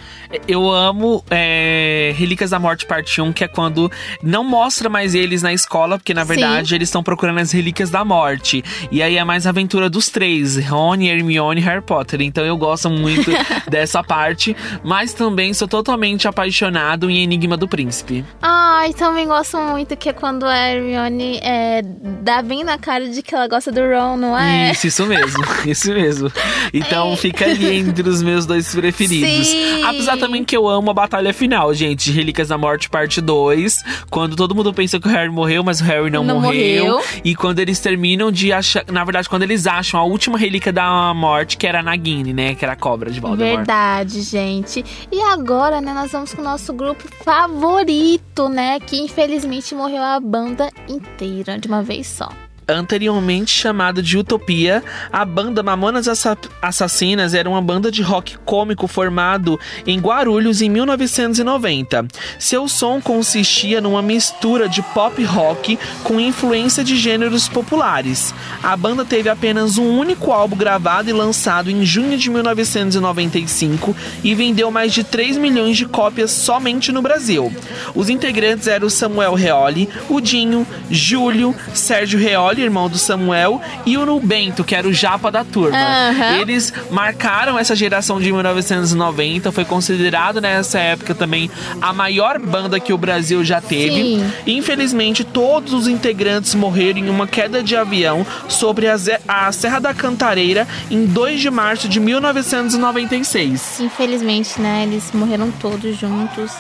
[0.49, 5.43] Eu amo é, Relíquias da Morte Parte 1, que é quando não mostra mais eles
[5.43, 6.29] na escola, porque na Sim.
[6.29, 8.65] verdade eles estão procurando as Relíquias da Morte.
[8.91, 12.23] E aí é mais a aventura dos três: Rony, Hermione e Harry Potter.
[12.23, 13.31] Então eu gosto muito
[13.71, 18.25] dessa parte, mas também sou totalmente apaixonado em Enigma do Príncipe.
[18.41, 21.83] Ai, também gosto muito que é quando a Hermione é,
[22.23, 24.71] dá bem na cara de que ela gosta do Ron, não é?
[24.73, 26.33] Isso, isso mesmo, isso mesmo.
[26.73, 29.47] Então fica ali entre os meus dois preferidos.
[29.49, 29.83] Sim.
[29.85, 32.11] Apesar também que eu amo a batalha final, gente.
[32.11, 33.83] Relíquias da Morte, parte 2.
[34.11, 36.87] Quando todo mundo pensa que o Harry morreu, mas o Harry não, Não morreu.
[36.97, 37.05] morreu.
[37.25, 38.85] E quando eles terminam de achar.
[38.91, 42.55] Na verdade, quando eles acham a última relíquia da morte, que era a Nagini, né?
[42.55, 43.57] Que era a cobra de Voldemort.
[43.57, 44.85] Verdade, gente.
[45.11, 48.79] E agora, né, nós vamos com o nosso grupo favorito, né?
[48.81, 52.46] Que infelizmente morreu a banda inteira de uma vez só.
[52.69, 58.89] Anteriormente chamada de Utopia, a banda Mamonas Assa- Assassinas era uma banda de rock cômico
[58.89, 62.07] formado em Guarulhos em 1990.
[62.41, 68.35] Seu som consistia numa mistura de pop rock com influência de gêneros populares.
[68.63, 73.95] A banda teve apenas um único álbum gravado e lançado em junho de 1995
[74.25, 77.53] e vendeu mais de 3 milhões de cópias somente no Brasil.
[77.95, 84.07] Os integrantes eram Samuel Reoli, o Dinho, Júlio, Sérgio Reoli, irmão do Samuel, e o
[84.07, 85.77] Nubento, que era o japa da turma.
[85.77, 86.41] Aham.
[86.41, 91.51] Eles marcaram essa geração de 1990, foi considerado nessa época também
[91.81, 94.03] a maior banda que o Brasil já teve.
[94.03, 94.33] Sim.
[94.47, 98.97] Infelizmente, todos os integrantes morreram em uma queda de avião sobre a,
[99.27, 103.81] a Serra da Cantareira em 2 de março de 1996.
[103.81, 106.53] Infelizmente, né, eles morreram todos juntos.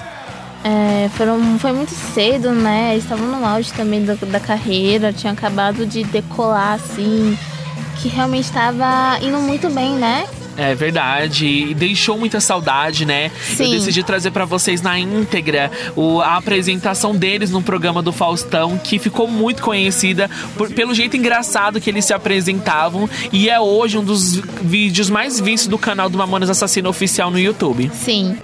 [0.68, 2.96] É, foram, foi muito cedo, né?
[2.96, 7.38] Estavam no auge também da carreira, tinham acabado de decolar, assim,
[8.02, 10.26] que realmente estava indo muito bem, né?
[10.56, 13.30] É verdade, e deixou muita saudade, né?
[13.50, 13.70] Eu Sim.
[13.72, 18.98] decidi trazer pra vocês na íntegra o- a apresentação deles no programa do Faustão, que
[18.98, 24.04] ficou muito conhecida por- pelo jeito engraçado que eles se apresentavam e é hoje um
[24.04, 27.90] dos vídeos mais vistos do canal do Mamonas Assassino Oficial no YouTube.
[27.94, 28.36] Sim.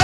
[0.00, 0.03] É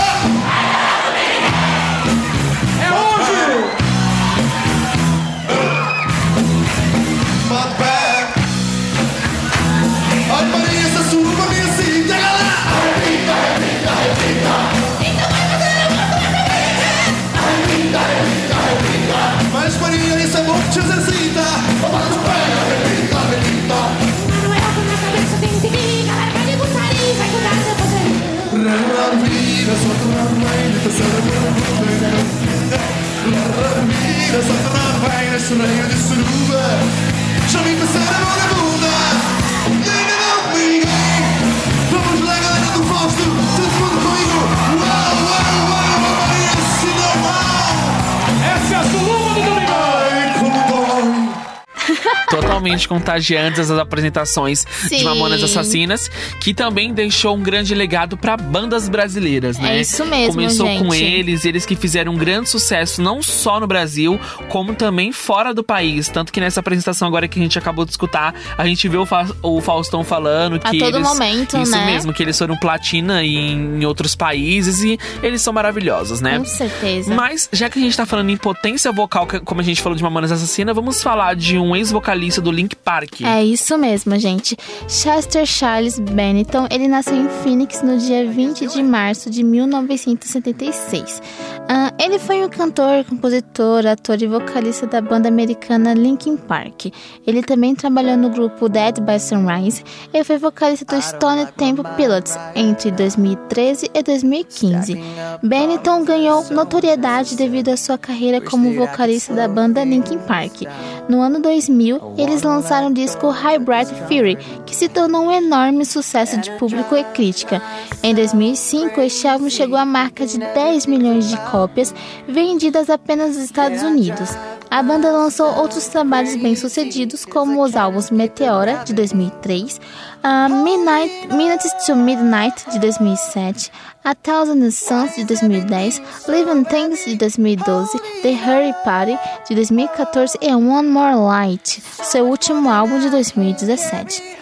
[52.71, 55.03] Totalmente contagiantes as apresentações de Sim.
[55.03, 56.09] Mamonas Assassinas,
[56.39, 59.77] que também deixou um grande legado para bandas brasileiras, né?
[59.77, 61.03] É isso mesmo, Começou com gente.
[61.03, 64.19] eles, eles que fizeram um grande sucesso não só no Brasil,
[64.49, 66.07] como também fora do país.
[66.09, 69.05] Tanto que nessa apresentação agora que a gente acabou de escutar, a gente vê o,
[69.05, 71.85] Fa- o Faustão falando que todo eles, momento, isso né?
[71.85, 76.37] mesmo, que eles foram platina em outros países e eles são maravilhosos, né?
[76.39, 77.13] Com certeza.
[77.13, 80.03] Mas, já que a gente tá falando em potência vocal, como a gente falou de
[80.03, 83.21] Mamonas Assassina, vamos falar de um ex-vocalista do Link Park.
[83.21, 84.55] É isso mesmo, gente.
[84.87, 91.21] Chester Charles Bennington, ele nasceu em Phoenix no dia 20 de março de 1976.
[91.67, 96.87] Ah, ele foi um cantor, compositor, ator e vocalista da banda americana Linkin Park.
[97.25, 99.83] Ele também trabalhou no grupo Dead by Sunrise
[100.13, 105.01] e foi vocalista do Stone Temple Pilots entre 2013 e 2015.
[105.41, 110.61] Bennington ganhou notoriedade devido à sua carreira como vocalista da banda Linkin Park.
[111.09, 116.37] No ano 2000, eles lançaram o disco Hybrid Fury, que se tornou um enorme sucesso
[116.37, 117.61] de público e crítica.
[118.03, 121.93] Em 2005, este álbum chegou à marca de 10 milhões de cópias
[122.27, 124.29] vendidas apenas nos Estados Unidos.
[124.71, 129.81] A banda lançou outros trabalhos bem-sucedidos, como os álbuns Meteora, de 2003,
[130.23, 133.69] uh, Midnight, Minutes to Midnight, de 2007,
[134.01, 139.19] A Thousand Suns, de 2010, Living Things, de 2012, The Hurry Party,
[139.49, 144.40] de 2014 e One More Light, seu último álbum de 2017.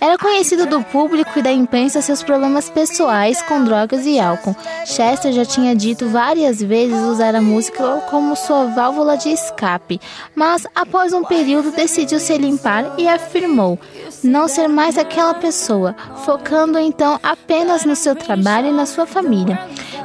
[0.00, 4.56] Era conhecido do público e da imprensa seus problemas pessoais com drogas e álcool.
[4.86, 10.00] Chester já tinha dito várias vezes usar a música como sua válvula de escape,
[10.34, 13.78] mas após um período decidiu se limpar e afirmou
[14.24, 15.94] não ser mais aquela pessoa,
[16.24, 19.58] focando então apenas no seu trabalho e na sua família.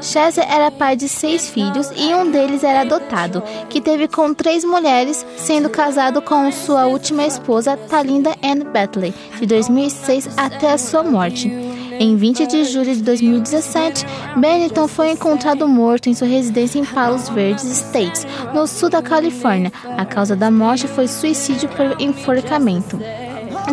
[0.06, 4.64] Chester era pai de seis filhos e um deles era adotado, que teve com três
[4.64, 11.02] mulheres, sendo casado com sua última esposa, Talinda Ann Batley, de 2006 até a sua
[11.02, 11.52] morte.
[11.98, 14.06] Em 20 de julho de 2017,
[14.38, 19.72] Benetton foi encontrado morto em sua residência em Palos Verdes Estates, no sul da Califórnia.
[19.98, 23.00] A causa da morte foi suicídio por enforcamento.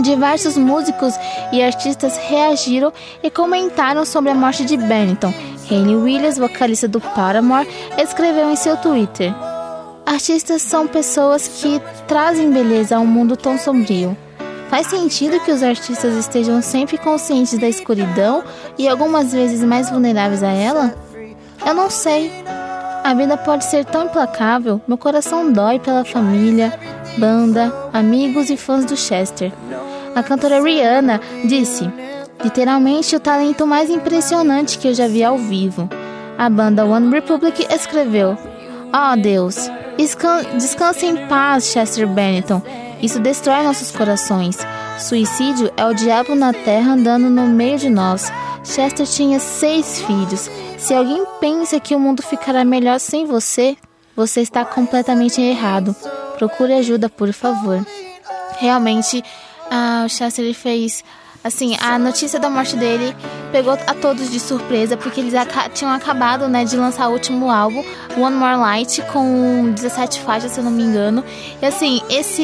[0.00, 1.14] Diversos músicos
[1.52, 5.34] e artistas reagiram e comentaram sobre a morte de Benetton.
[5.70, 9.32] Hayley Williams, vocalista do Paramore, escreveu em seu Twitter:
[10.04, 14.16] Artistas são pessoas que trazem beleza a um mundo tão sombrio.
[14.68, 18.42] Faz sentido que os artistas estejam sempre conscientes da escuridão
[18.78, 20.94] e algumas vezes mais vulneráveis a ela?
[21.66, 22.32] Eu não sei.
[23.04, 26.72] A vida pode ser tão implacável, meu coração dói pela família,
[27.18, 29.52] banda, amigos e fãs do Chester.
[30.14, 31.90] A cantora Rihanna disse:
[32.42, 35.88] literalmente o talento mais impressionante que eu já vi ao vivo.
[36.36, 38.36] A banda One Republic escreveu:
[38.92, 42.62] Oh Deus, descanse em paz, Chester Bennington.
[43.02, 44.58] Isso destrói nossos corações.
[44.98, 48.32] Suicídio é o diabo na terra andando no meio de nós.
[48.64, 50.48] Chester tinha seis filhos.
[50.78, 53.76] Se alguém pensa que o mundo ficará melhor sem você,
[54.14, 55.96] você está completamente errado.
[56.38, 57.84] Procure ajuda, por favor.
[58.58, 59.24] Realmente,
[59.70, 61.02] ah, o Chester fez
[61.44, 63.16] Assim, a notícia da morte dele
[63.50, 65.34] pegou a todos de surpresa, porque eles
[65.74, 67.84] tinham acabado, né, de lançar o último álbum,
[68.16, 71.24] One More Light, com 17 faixas, se eu não me engano.
[71.60, 72.42] E assim, esse.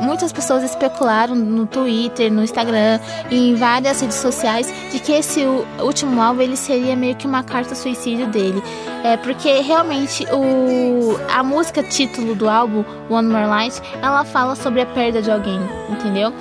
[0.00, 5.44] Muitas pessoas especularam no Twitter, no Instagram e em várias redes sociais de que esse
[5.80, 8.62] último álbum ele seria meio que uma carta suicídio dele.
[9.02, 14.80] É porque realmente o a música título do álbum, One More Light, ela fala sobre
[14.80, 16.32] a perda de alguém, entendeu?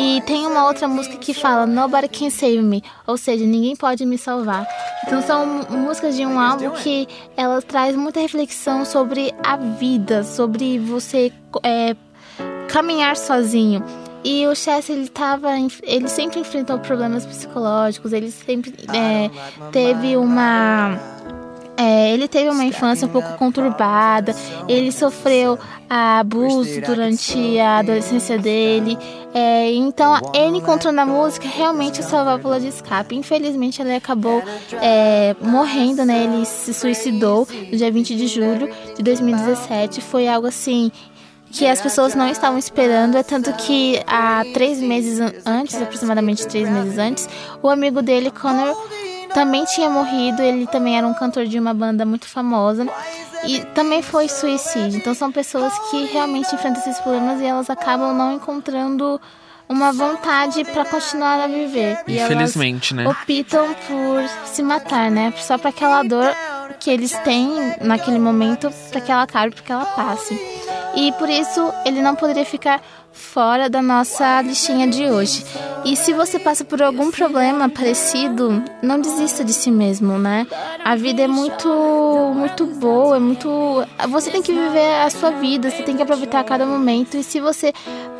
[0.00, 4.06] E tem uma outra música que fala Nobody Can Save Me, ou seja, ninguém pode
[4.06, 4.64] me salvar.
[5.04, 10.78] Então são músicas de um álbum que ela traz muita reflexão sobre a vida, sobre
[10.78, 11.32] você
[11.64, 11.96] é,
[12.68, 13.84] caminhar sozinho.
[14.22, 15.48] E o Chess, ele tava.
[15.82, 19.28] Ele sempre enfrentou problemas psicológicos, ele sempre é,
[19.72, 20.96] teve uma
[21.78, 24.34] é, ele teve uma infância um pouco conturbada,
[24.66, 25.56] ele sofreu
[25.88, 28.98] abuso durante a adolescência dele.
[29.32, 33.14] É, então, ele encontrou na música realmente sua válvula de escape.
[33.14, 34.42] Infelizmente, ele acabou
[34.82, 36.24] é, morrendo, né?
[36.24, 40.00] Ele se suicidou no dia 20 de julho de 2017.
[40.00, 40.90] Foi algo assim
[41.50, 46.68] que as pessoas não estavam esperando, é tanto que há três meses antes, aproximadamente três
[46.68, 47.28] meses antes,
[47.62, 48.76] o amigo dele, Connor,
[49.34, 52.86] também tinha morrido, ele também era um cantor de uma banda muito famosa
[53.44, 54.98] e também foi suicídio.
[54.98, 59.20] Então são pessoas que realmente enfrentam esses problemas e elas acabam não encontrando
[59.68, 61.98] uma vontade para continuar a viver.
[62.08, 63.06] Infelizmente, e né?
[63.06, 65.32] Optam por se matar, né?
[65.36, 66.34] Só para aquela dor
[66.80, 70.34] que eles têm naquele momento, para que ela acabe, para que ela passe.
[70.96, 72.80] E por isso ele não poderia ficar
[73.18, 75.44] fora da nossa listinha de hoje.
[75.84, 80.46] E se você passa por algum problema parecido, não desista de si mesmo, né?
[80.84, 81.68] A vida é muito
[82.34, 83.48] muito boa, é muito
[84.08, 87.40] você tem que viver a sua vida, você tem que aproveitar cada momento e se
[87.40, 87.72] você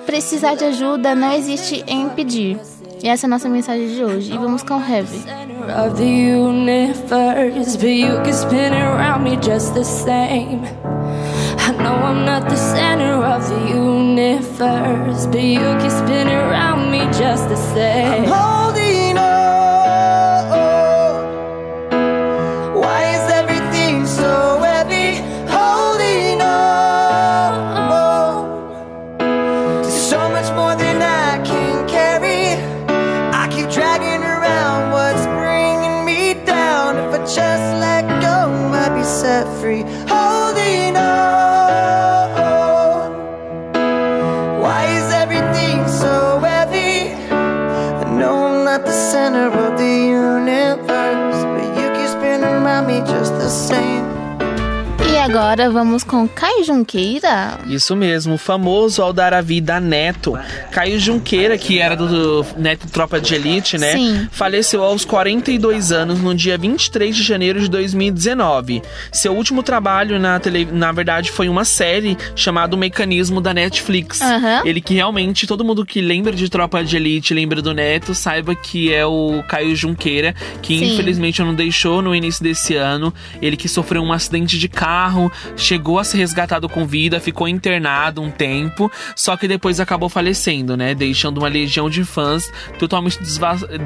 [0.05, 2.59] precisar de ajuda, não existe em pedir.
[3.03, 4.34] E essa é a nossa mensagem de hoje.
[4.34, 5.18] E vamos com Heavy.
[5.68, 6.03] Of
[11.79, 11.79] the universe, but you can spin around me just the same.
[11.79, 17.01] I know I'm not the center of the universe, but you can spin around me
[17.18, 18.88] just the same.
[55.49, 57.59] Agora vamos com Caio Junqueira.
[57.66, 60.38] Isso mesmo, o famoso Aldaravi da Neto.
[60.70, 63.92] Caio Junqueira, que era do Neto Tropa de Elite, né?
[63.92, 64.28] Sim.
[64.30, 68.82] Faleceu aos 42 anos no dia 23 de janeiro de 2019.
[69.11, 70.68] Seu último trabalho na tele...
[70.70, 74.20] na verdade foi uma série chamada O Mecanismo da Netflix.
[74.20, 74.61] Aham.
[74.66, 78.55] Ele que realmente todo mundo que lembra de Tropa de Elite, lembra do Neto, saiba
[78.55, 80.92] que é o Caio Junqueira, que Sim.
[80.92, 83.14] infelizmente não deixou no início desse ano.
[83.40, 88.22] Ele que sofreu um acidente de carro, chegou a ser resgatado com vida, ficou internado
[88.22, 90.95] um tempo, só que depois acabou falecendo, né?
[90.95, 93.18] Deixando uma legião de fãs totalmente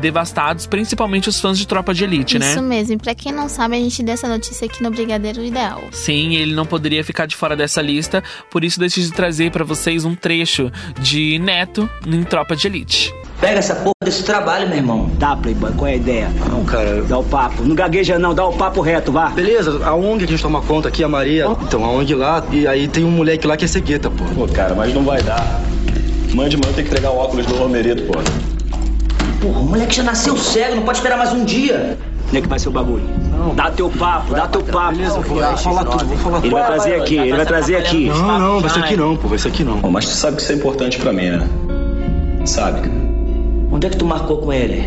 [0.01, 2.51] devastados, principalmente os fãs de Tropa de Elite, né?
[2.51, 2.95] Isso mesmo.
[2.95, 5.83] E pra quem não sabe, a gente deu essa notícia aqui no Brigadeiro Ideal.
[5.93, 10.05] Sim, ele não poderia ficar de fora dessa lista, por isso decidi trazer pra vocês
[10.05, 13.22] um trecho de Neto em Tropa de Elite.
[13.43, 15.11] Pega essa porra desse trabalho, meu irmão.
[15.19, 16.31] Tá, Playboy, qual é a ideia?
[16.49, 17.03] Não, cara.
[17.03, 17.65] Dá o papo.
[17.65, 19.31] Não gagueja não, dá o papo reto, vá.
[19.31, 21.49] Beleza, a ONG que a gente toma conta aqui, a Maria.
[21.61, 24.23] Então, a ONG lá, e aí tem um moleque lá que é cegueta, pô.
[24.37, 25.61] Pô, cara, mas não vai dar.
[26.33, 28.13] Mande, mano, tem que entregar o óculos do Romerito, pô.
[29.41, 31.99] Porra, o moleque já nasceu cego, não pode esperar mais um dia.
[32.29, 33.03] Onde é que vai ser o bagulho?
[33.57, 34.93] Dá teu papo, dá teu papo.
[34.93, 36.47] Beleza, vou, falar tudo, vou falar tudo.
[36.47, 38.07] Ele vai trazer aqui, ele vai trazer aqui.
[38.07, 39.79] Não, não, vai ser aqui não, pô, vai ser aqui não.
[39.91, 41.49] Mas tu sabe que isso é importante pra mim, né?
[42.45, 43.12] Sabe, cara?
[43.73, 44.83] Onde é que tu marcou com ele?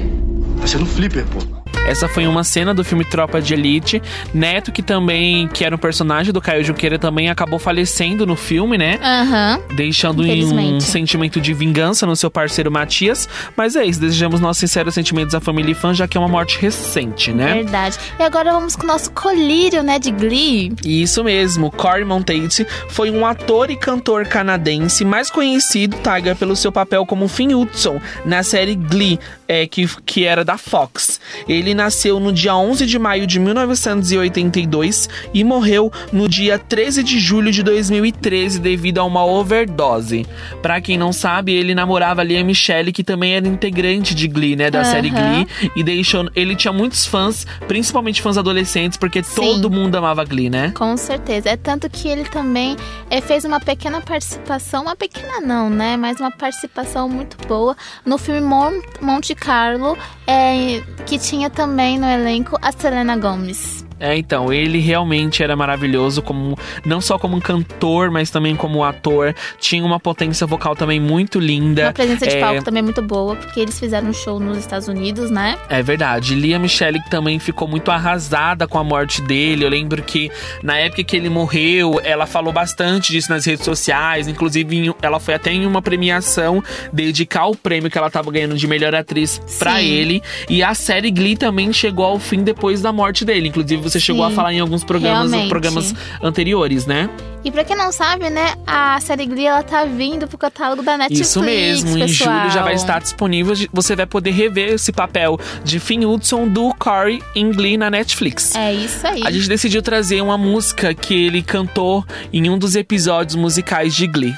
[0.58, 1.55] Vai ser no Flipper, pô.
[1.86, 4.02] Essa foi uma cena do filme Tropa de Elite.
[4.34, 8.78] Neto, que também, que era um personagem do Caio Junqueira, também acabou falecendo no filme,
[8.78, 9.00] né?
[9.02, 9.60] Aham.
[9.76, 13.30] Deixando um sentimento de vingança no seu parceiro Matias.
[13.56, 16.28] Mas é isso, desejamos nossos sinceros sentimentos à família e fãs, já que é uma
[16.28, 17.54] morte recente, né?
[17.54, 17.98] Verdade.
[18.20, 20.74] E agora vamos com o nosso colírio, né, de Glee.
[20.84, 26.72] Isso mesmo, Corey Monteith foi um ator e cantor canadense mais conhecido, Tiger, pelo seu
[26.72, 31.20] papel como Finn Hudson na série Glee, é, que, que era da Fox.
[31.48, 37.20] Ele nasceu no dia 11 de maio de 1982 e morreu no dia 13 de
[37.20, 40.26] julho de 2013 devido a uma overdose.
[40.62, 44.56] Pra quem não sabe, ele namorava ali a Michelle, que também era integrante de Glee,
[44.56, 44.92] né, da Aham.
[44.92, 50.24] série Glee, e deixou, ele tinha muitos fãs, principalmente fãs adolescentes, porque todo mundo amava
[50.24, 50.72] Glee, né?
[50.76, 51.50] Com certeza.
[51.50, 52.76] É tanto que ele também
[53.10, 55.98] eh, fez uma pequena participação, uma pequena não, né?
[55.98, 59.98] Mas uma participação muito boa no filme Mon- Monte Carlo,
[60.28, 63.85] eh, que tinha também no elenco a Selena Gomez.
[64.00, 68.84] É, então, ele realmente era maravilhoso, como não só como um cantor, mas também como
[68.84, 69.34] ator.
[69.60, 71.84] Tinha uma potência vocal também muito linda.
[71.84, 74.88] Uma presença de É, palco também muito boa, porque eles fizeram um show nos Estados
[74.88, 75.58] Unidos, né?
[75.70, 76.36] É verdade.
[76.36, 79.64] Lia Michele também ficou muito arrasada com a morte dele.
[79.64, 80.32] Eu lembro que
[80.62, 84.28] na época que ele morreu, ela falou bastante disso nas redes sociais.
[84.28, 88.68] Inclusive, ela foi até em uma premiação dedicar o prêmio que ela tava ganhando de
[88.68, 89.86] melhor atriz pra Sim.
[89.86, 90.24] ele.
[90.50, 93.48] E a série Glee também chegou ao fim depois da morte dele.
[93.48, 95.50] Inclusive, você chegou Sim, a falar em alguns programas, realmente.
[95.50, 97.10] programas anteriores, né?
[97.44, 100.98] E pra quem não sabe, né, a série Glee, ela tá vindo pro catálogo da
[100.98, 102.40] Netflix, Isso mesmo, em pessoal.
[102.40, 103.54] julho já vai estar disponível.
[103.72, 108.56] Você vai poder rever esse papel de Finn Hudson do Corey em Glee na Netflix.
[108.56, 109.22] É isso aí.
[109.24, 114.08] A gente decidiu trazer uma música que ele cantou em um dos episódios musicais de
[114.08, 114.34] Glee.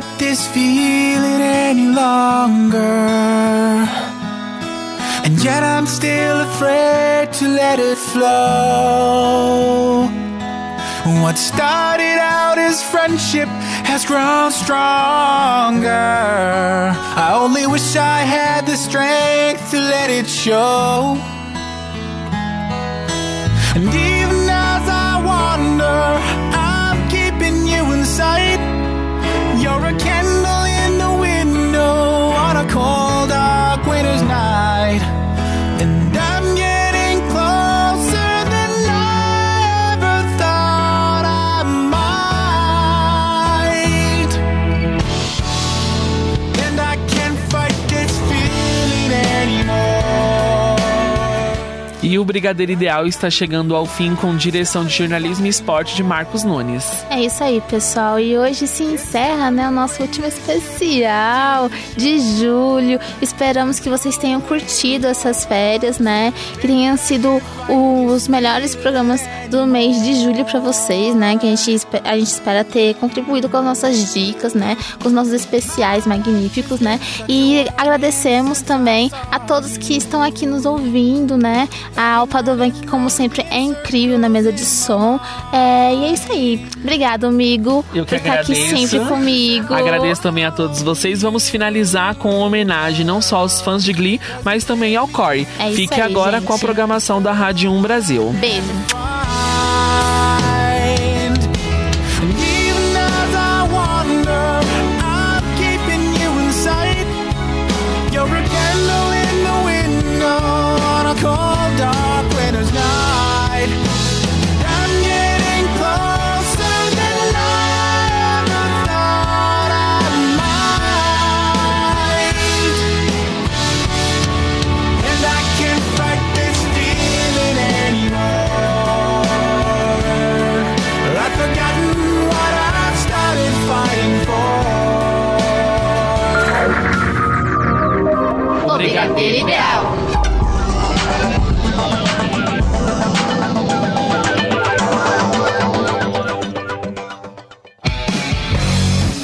[0.00, 2.76] Can't this feeling any longer.
[5.24, 8.48] And yet I'm still afraid to let it flow.
[11.22, 13.48] What started out as friendship
[13.86, 15.88] has grown stronger.
[15.88, 21.16] I only wish I had the strength to let it show.
[52.10, 56.02] E o Brigadeiro Ideal está chegando ao fim com direção de jornalismo e esporte de
[56.02, 56.84] Marcos Nunes.
[57.08, 58.18] É isso aí, pessoal.
[58.18, 62.98] E hoje se encerra, né, o nosso último especial de julho.
[63.22, 66.34] Esperamos que vocês tenham curtido essas férias, né?
[66.60, 71.38] Que tenham sido os melhores programas do mês de julho para vocês, né?
[71.38, 74.76] Que a gente, a gente espera ter contribuído com as nossas dicas, né?
[75.00, 76.98] Com os nossos especiais magníficos, né?
[77.28, 81.68] E agradecemos também a todos que estão aqui nos ouvindo, né?
[82.02, 82.26] A
[82.72, 85.20] que como sempre é incrível na mesa de som.
[85.52, 86.66] É, e é isso aí.
[86.78, 89.74] Obrigado, amigo, Eu por estar aqui sempre comigo.
[89.74, 91.20] Agradeço também a todos vocês.
[91.20, 95.46] Vamos finalizar com uma homenagem não só aos fãs de Glee, mas também ao Corey.
[95.58, 96.46] É isso Fique aí, agora gente.
[96.46, 98.34] com a programação da Rádio 1 Brasil.
[98.40, 98.62] Beijo.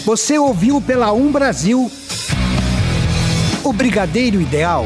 [0.07, 1.91] Você ouviu pela Um Brasil
[3.65, 4.85] o Brigadeiro Ideal.